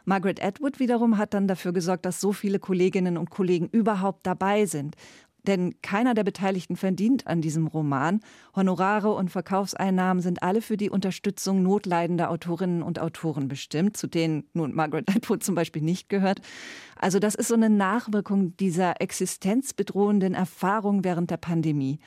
Margaret 0.04 0.42
Atwood 0.42 0.80
wiederum 0.80 1.16
hat 1.16 1.32
dann 1.32 1.48
dafür 1.48 1.72
gesorgt, 1.72 2.04
dass 2.04 2.20
so 2.20 2.32
viele 2.32 2.58
Kolleginnen 2.58 3.16
und 3.16 3.30
Kollegen 3.30 3.68
überhaupt 3.68 4.26
dabei 4.26 4.66
sind 4.66 4.96
Denn 5.46 5.74
keiner 5.83 6.14
der 6.14 6.24
Beteiligten 6.24 6.76
verdient 6.76 7.26
an 7.26 7.40
diesem 7.42 7.66
Roman. 7.66 8.20
Honorare 8.57 9.12
und 9.14 9.30
Verkaufseinnahmen 9.30 10.22
sind 10.22 10.42
alle 10.42 10.62
für 10.62 10.76
die 10.76 10.90
Unterstützung 10.90 11.62
notleidender 11.62 12.30
Autorinnen 12.30 12.83
und 12.83 12.98
Autoren 12.98 13.48
bestimmt, 13.48 13.96
zu 13.96 14.07
denen 14.07 14.44
nun 14.54 14.74
Margaret 14.74 15.09
Atwood 15.14 15.42
zum 15.42 15.54
Beispiel 15.54 15.83
nicht 15.83 16.09
gehört. 16.09 16.40
Also 16.96 17.18
das 17.18 17.35
ist 17.35 17.48
so 17.48 17.54
eine 17.54 17.70
Nachwirkung 17.70 18.57
dieser 18.57 19.00
existenzbedrohenden 19.00 20.35
Erfahrung 20.35 21.04
während 21.04 21.30
der 21.30 21.37
Pandemie. 21.37 21.98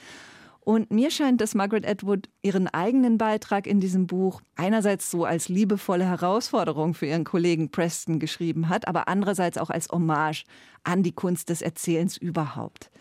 Und 0.67 0.91
mir 0.91 1.11
scheint, 1.11 1.39
dass 1.39 1.55
Margaret 1.55 1.87
Atwood 1.87 2.27
ihren 2.41 2.67
eigenen 2.67 3.17
Beitrag 3.17 3.67
in 3.67 3.79
diesem 3.79 4.05
Buch 4.05 4.41
einerseits 4.57 5.09
so 5.09 5.23
als 5.23 5.47
liebevolle 5.47 6.03
Herausforderung 6.03 6.93
für 6.93 7.05
ihren 7.05 7.23
Kollegen 7.23 7.71
Preston 7.71 8.19
geschrieben 8.19 8.67
hat, 8.67 8.85
aber 8.85 9.07
andererseits 9.07 9.57
auch 9.57 9.69
als 9.69 9.87
Hommage 9.87 10.43
an 10.83 11.03
die 11.03 11.13
Kunst 11.13 11.47
des 11.47 11.61
Erzählens 11.61 12.17
überhaupt. 12.17 12.91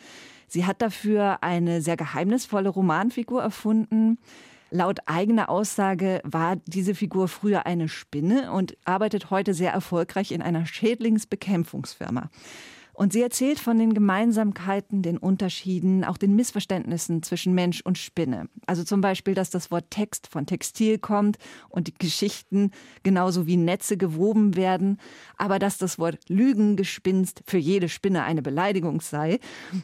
Sie 0.47 0.65
hat 0.65 0.83
dafür 0.83 1.43
eine 1.43 1.83
sehr 1.83 1.97
geheimnisvolle 1.97 2.69
Romanfigur 2.69 3.43
erfunden. 3.43 4.19
Laut 4.71 4.99
eigener 5.07 5.49
Aussage 5.49 6.21
war 6.25 6.57
diese 6.67 6.95
Figur 6.95 7.29
früher 7.29 7.67
eine 7.67 7.89
Spinne 7.89 8.53
und 8.53 8.77
arbeitet 8.85 9.31
heute 9.31 9.55
sehr 9.55 9.73
erfolgreich 9.73 10.33
in 10.33 10.43
einer 10.43 10.67
Schädlingsbekämpfungsfirma. 10.67 12.31
Und 12.97 13.13
sie 13.13 13.21
erzählt 13.21 13.59
von 13.59 13.79
den 13.79 13.93
Gemeinsamkeiten, 13.93 15.03
den 15.03 15.19
Unterschieden, 15.19 16.03
auch 16.03 16.17
den 16.17 16.35
Missverständnissen 16.35 17.23
zwischen 17.23 17.53
Mensch 17.55 17.83
und 17.83 17.99
Spinne. 17.99 18.49
Also 18.67 18.85
zum 18.85 19.03
Beispiel, 19.03 19.35
dass 19.35 19.51
das 19.51 19.71
Wort 19.71 19.91
Text 19.91 20.29
von 20.29 20.47
Textil 20.47 20.99
kommt 20.99 21.37
und 21.69 21.89
die 21.89 21.95
Geschichten 21.95 22.71
genauso 23.03 23.47
wie 23.47 23.59
Netze 23.59 23.99
gewoben 23.99 24.57
werden, 24.57 24.99
aber 25.37 25.59
dass 25.59 25.77
das 25.77 25.99
Wort 25.99 26.21
Lügengespinst 26.29 27.43
für 27.47 27.59
jede 27.59 27.91
Spinne 27.91 28.25
eine 28.25 28.41
Beleidigung 28.41 29.03
sei. 29.03 29.41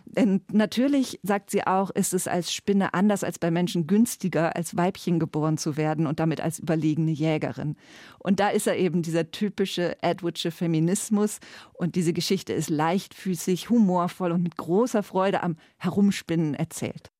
Denn 0.06 0.40
natürlich, 0.50 1.20
sagt 1.22 1.50
sie 1.50 1.66
auch, 1.66 1.90
ist 1.90 2.14
es 2.14 2.26
als 2.26 2.50
Spinne 2.50 2.94
anders 2.94 3.24
als 3.24 3.38
bei 3.38 3.50
Menschen 3.50 3.86
günstiger, 3.86 4.56
als 4.56 4.74
Weibchen 4.74 5.20
geboren 5.20 5.58
zu 5.58 5.76
werden 5.76 6.06
und 6.06 6.18
damit 6.18 6.40
als 6.40 6.60
überlegene 6.60 7.10
Jägerin. 7.10 7.76
Und 8.20 8.40
da 8.40 8.48
ist 8.48 8.66
er 8.66 8.78
eben 8.78 9.02
dieser 9.02 9.30
typische 9.30 10.02
Edwardsche 10.02 10.50
Feminismus 10.50 11.40
und 11.74 11.94
diese 11.94 12.14
Geschichte 12.14 12.54
ist 12.54 12.70
leicht 12.70 13.01
leichtfüßig, 13.02 13.70
humorvoll 13.70 14.32
und 14.32 14.42
mit 14.42 14.56
großer 14.56 15.02
Freude 15.02 15.42
am 15.42 15.56
Herumspinnen 15.78 16.54
erzählt. 16.54 17.10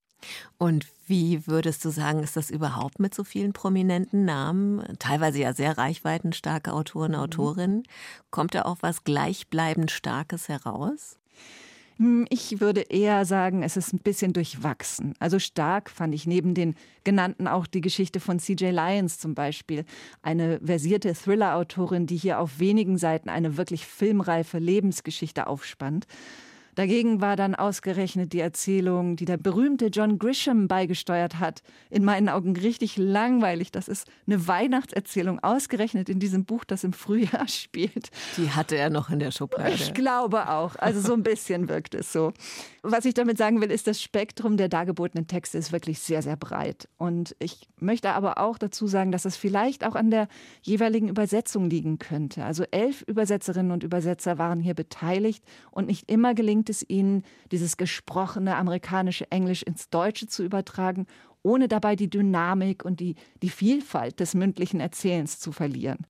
Und 0.57 0.87
wie 1.07 1.47
würdest 1.49 1.85
du 1.85 1.90
sagen, 1.90 2.23
ist 2.23 2.37
das 2.37 2.51
überhaupt 2.51 3.01
mit 3.01 3.12
so 3.12 3.25
vielen 3.25 3.53
prominenten 3.53 4.25
Namen, 4.25 4.85
teilweise 5.01 5.40
ja 5.40 5.53
sehr 5.53 5.77
reichweitenstarke 5.77 6.73
Autoren, 6.73 7.12
mhm. 7.12 7.18
Autorinnen? 7.18 7.83
Kommt 8.31 8.55
da 8.55 8.62
auch 8.62 8.79
was 8.81 9.03
gleichbleibend 9.03 9.90
Starkes 9.90 10.49
heraus? 10.49 11.18
Hm, 11.98 12.26
ich 12.31 12.61
würde 12.61 12.83
eher 12.83 13.24
sagen, 13.24 13.62
es 13.62 13.76
ist 13.76 13.92
ein 13.92 13.98
bisschen 13.98 14.33
durchwachsen. 14.33 15.14
Also 15.18 15.38
stark 15.38 15.90
fand 15.90 16.14
ich 16.14 16.26
neben 16.26 16.55
den 16.55 16.74
genannten 17.05 17.46
auch 17.46 17.66
die 17.66 17.81
Geschichte 17.81 18.20
von 18.20 18.38
C.J. 18.38 18.72
Lyons 18.72 19.18
zum 19.18 19.35
Beispiel. 19.35 19.85
Eine 20.22 20.61
versierte 20.64 21.12
Thriller-Autorin, 21.14 22.07
die 22.07 22.16
hier 22.16 22.38
auf 22.38 22.59
wenigen 22.59 22.98
Seiten 22.98 23.28
eine 23.28 23.57
wirklich 23.57 23.87
filmreife 23.87 24.59
Lebensgeschichte 24.59 25.46
aufspannt. 25.46 26.07
Dagegen 26.74 27.20
war 27.20 27.37
dann 27.37 27.54
ausgerechnet 27.54 28.32
die 28.32 28.40
Erzählung, 28.40 29.16
die 29.16 29.26
der 29.26 29.37
berühmte 29.37 29.87
John 29.87 30.18
Grisham 30.18 30.68
beigesteuert 30.68 31.38
hat, 31.38 31.62
in 31.90 32.02
meinen 32.02 32.30
Augen 32.30 32.56
richtig 32.56 32.96
langweilig. 32.96 33.72
Das 33.72 33.88
ist 33.88 34.06
eine 34.26 34.48
Weihnachtserzählung, 34.48 35.38
ausgerechnet 35.40 36.08
in 36.08 36.18
diesem 36.18 36.46
Buch, 36.46 36.64
das 36.64 36.82
im 36.82 36.94
Frühjahr 36.94 37.46
spielt. 37.48 38.08
Die 38.38 38.50
hatte 38.50 38.76
er 38.76 38.88
noch 38.88 39.11
in 39.11 39.18
der 39.18 39.32
Schublade. 39.32 39.74
Ich 39.74 39.92
glaube 39.92 40.48
auch. 40.48 40.76
Also 40.76 41.00
so 41.00 41.12
ein 41.12 41.22
bisschen 41.22 41.68
wirkt 41.68 41.94
es 41.94 42.11
so. 42.11 42.32
Was 42.82 43.04
ich 43.04 43.12
damit 43.12 43.37
sagen 43.37 43.61
will, 43.61 43.70
ist, 43.70 43.87
das 43.87 44.00
Spektrum 44.00 44.56
der 44.56 44.68
dargebotenen 44.68 45.26
Texte 45.26 45.58
ist 45.58 45.72
wirklich 45.72 45.98
sehr, 45.98 46.22
sehr 46.22 46.37
breit. 46.37 46.88
Und 46.96 47.37
ich 47.38 47.68
möchte 47.78 48.11
aber 48.12 48.38
auch 48.38 48.56
dazu 48.56 48.87
sagen, 48.87 49.12
dass 49.12 49.26
es 49.26 49.37
vielleicht 49.37 49.85
auch 49.85 49.94
an 49.94 50.11
der 50.11 50.26
jeweiligen 50.62 51.08
Übersetzung 51.08 51.68
liegen 51.68 51.98
könnte. 51.98 52.44
Also 52.44 52.64
elf 52.70 53.02
Übersetzerinnen 53.02 53.72
und 53.72 53.82
Übersetzer 53.82 54.38
waren 54.38 54.61
hier 54.61 54.74
beteiligt 54.74 55.44
und 55.70 55.88
nicht 55.88 56.11
immer 56.11 56.35
gelingt 56.35 56.62
gelingt 56.62 56.70
es 56.70 56.88
ihnen, 56.88 57.25
dieses 57.51 57.77
gesprochene 57.77 58.57
amerikanische 58.57 59.31
Englisch 59.31 59.62
ins 59.62 59.90
Deutsche 59.90 60.29
zu 60.29 60.44
übertragen, 60.44 61.07
ohne 61.42 61.66
dabei 61.66 61.96
die 61.96 62.09
Dynamik 62.09 62.85
und 62.85 63.01
die, 63.01 63.16
die 63.42 63.51
Vielfalt 63.51 64.20
des 64.20 64.35
mündlichen 64.35 64.79
Erzählens 64.79 65.40
zu 65.40 65.51
verlieren. 65.51 66.07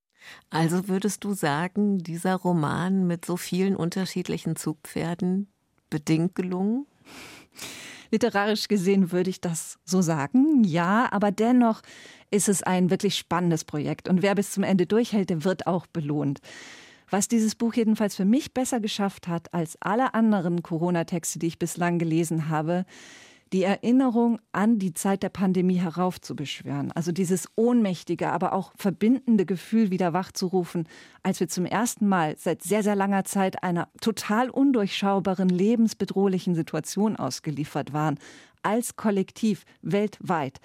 Also 0.51 0.87
würdest 0.87 1.23
du 1.23 1.33
sagen, 1.33 1.97
dieser 1.97 2.35
Roman 2.35 3.07
mit 3.07 3.25
so 3.25 3.35
vielen 3.35 3.75
unterschiedlichen 3.75 4.55
Zugpferden 4.55 5.47
bedingt 5.89 6.35
gelungen? 6.35 6.85
Literarisch 8.11 8.67
gesehen 8.67 9.11
würde 9.11 9.31
ich 9.31 9.41
das 9.41 9.79
so 9.83 10.01
sagen, 10.01 10.63
ja, 10.63 11.11
aber 11.11 11.31
dennoch 11.31 11.81
ist 12.29 12.47
es 12.47 12.61
ein 12.61 12.91
wirklich 12.91 13.17
spannendes 13.17 13.63
Projekt 13.63 14.07
und 14.07 14.21
wer 14.21 14.35
bis 14.35 14.51
zum 14.51 14.63
Ende 14.63 14.85
durchhält, 14.85 15.31
der 15.31 15.43
wird 15.43 15.65
auch 15.65 15.87
belohnt. 15.87 16.39
Was 17.13 17.27
dieses 17.27 17.53
Buch 17.53 17.75
jedenfalls 17.75 18.15
für 18.15 18.25
mich 18.25 18.55
besser 18.55 18.79
geschafft 18.79 19.27
hat 19.27 19.53
als 19.53 19.77
alle 19.79 20.15
anderen 20.15 20.63
Corona-Texte, 20.63 21.37
die 21.37 21.45
ich 21.45 21.59
bislang 21.59 21.99
gelesen 21.99 22.49
habe, 22.49 22.85
die 23.53 23.61
Erinnerung 23.61 24.39
an 24.51 24.79
die 24.79 24.95
Zeit 24.95 25.21
der 25.21 25.29
Pandemie 25.29 25.75
heraufzubeschwören. 25.75 26.91
Also 26.93 27.11
dieses 27.11 27.47
ohnmächtige, 27.55 28.31
aber 28.31 28.51
auch 28.53 28.73
verbindende 28.77 29.45
Gefühl 29.45 29.91
wieder 29.91 30.13
wachzurufen, 30.13 30.87
als 31.21 31.39
wir 31.39 31.47
zum 31.47 31.67
ersten 31.67 32.07
Mal 32.07 32.35
seit 32.39 32.63
sehr, 32.63 32.81
sehr 32.81 32.95
langer 32.95 33.25
Zeit 33.25 33.61
einer 33.61 33.89
total 34.01 34.49
undurchschaubaren, 34.49 35.49
lebensbedrohlichen 35.49 36.55
Situation 36.55 37.15
ausgeliefert 37.15 37.93
waren, 37.93 38.17
als 38.63 38.95
Kollektiv 38.95 39.65
weltweit. 39.83 40.59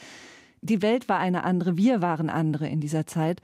Die 0.63 0.81
Welt 0.81 1.11
war 1.11 1.19
eine 1.19 1.45
andere, 1.45 1.77
wir 1.77 2.01
waren 2.01 2.31
andere 2.31 2.69
in 2.69 2.81
dieser 2.81 3.07
Zeit. 3.07 3.43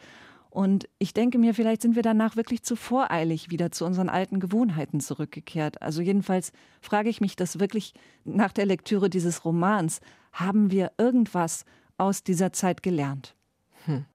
Und 0.55 0.89
ich 1.01 1.13
denke 1.13 1.39
mir, 1.39 1.53
vielleicht 1.53 1.83
sind 1.83 1.97
wir 1.97 2.05
danach 2.05 2.37
wirklich 2.37 2.63
zu 2.63 2.77
voreilig 2.77 3.51
wieder 3.51 3.73
zu 3.73 3.85
unseren 3.85 4.09
alten 4.09 4.39
Gewohnheiten 4.39 5.01
zurückgekehrt. 5.01 5.83
Also 5.83 6.01
jedenfalls 6.01 6.53
frage 6.81 7.09
ich 7.09 7.21
mich 7.21 7.35
das 7.35 7.59
wirklich 7.59 7.93
nach 8.23 8.53
der 8.53 8.65
Lektüre 8.65 9.11
dieses 9.11 9.45
Romans. 9.45 10.01
Haben 10.31 10.71
wir 10.71 10.93
irgendwas 10.97 11.65
aus 11.97 12.23
dieser 12.23 12.53
Zeit 12.53 12.85
gelernt? 12.85 13.35
Hm 13.87 14.07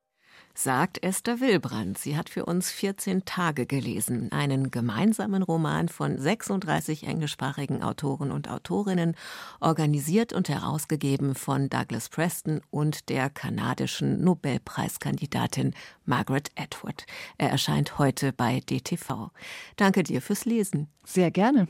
sagt 0.60 1.02
Esther 1.04 1.39
Wilbrand. 1.39 1.98
Sie 1.98 2.17
hat 2.17 2.30
für 2.30 2.45
uns 2.45 2.69
14 2.69 3.24
Tage 3.24 3.65
gelesen, 3.65 4.30
einen 4.34 4.72
gemeinsamen 4.72 5.41
Roman 5.41 5.88
von 5.88 6.17
36 6.17 7.08
englischsprachigen 7.08 7.82
Autoren 7.82 8.30
und 8.30 8.50
Autorinnen, 8.50 9.15
organisiert 9.62 10.34
und 10.34 10.50
herausgegeben 10.50 11.34
von 11.34 11.69
Douglas 11.69 12.10
Preston 12.10 12.60
und 12.72 13.08
der 13.08 13.30
kanadischen 13.30 14.22
Nobelpreiskandidatin 14.22 15.74
Margaret 16.06 16.52
Atwood. 16.58 17.06
Er 17.38 17.52
erscheint 17.52 17.98
heute 17.98 18.34
bei 18.34 18.60
DTV. 18.60 19.32
Danke 19.78 20.04
dir 20.04 20.22
fürs 20.22 20.43
Lesen. 20.43 20.89
Sehr 21.06 21.32
gerne. 21.32 21.67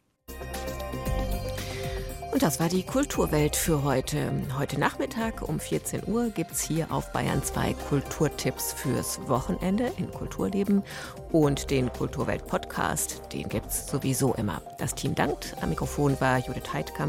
Und 2.32 2.44
das 2.44 2.60
war 2.60 2.70
die 2.70 2.84
Kulturwelt 2.84 3.56
für 3.56 3.84
heute. 3.84 4.32
Heute 4.56 4.80
Nachmittag 4.80 5.42
um 5.48 5.60
14 5.60 6.04
Uhr 6.06 6.30
gibt 6.30 6.52
es 6.52 6.62
hier 6.62 6.92
auf 6.92 7.12
Bayern 7.12 7.44
2 7.44 7.74
Kulturtipps 7.89 8.72
fürs 8.72 9.20
Wochenende 9.28 9.92
in 9.98 10.12
Kulturleben 10.12 10.84
und 11.32 11.72
den 11.72 11.92
Kulturwelt 11.92 12.46
Podcast. 12.46 13.22
Den 13.34 13.50
gibt 13.50 13.68
es 13.68 13.88
sowieso 13.88 14.36
immer. 14.36 14.62
Das 14.78 14.94
Team 14.94 15.15
dankt. 15.15 15.56
Am 15.62 15.70
Mikrofon 15.70 16.22
war 16.22 16.38
Judith 16.38 16.72
Heidkamp. 16.72 17.08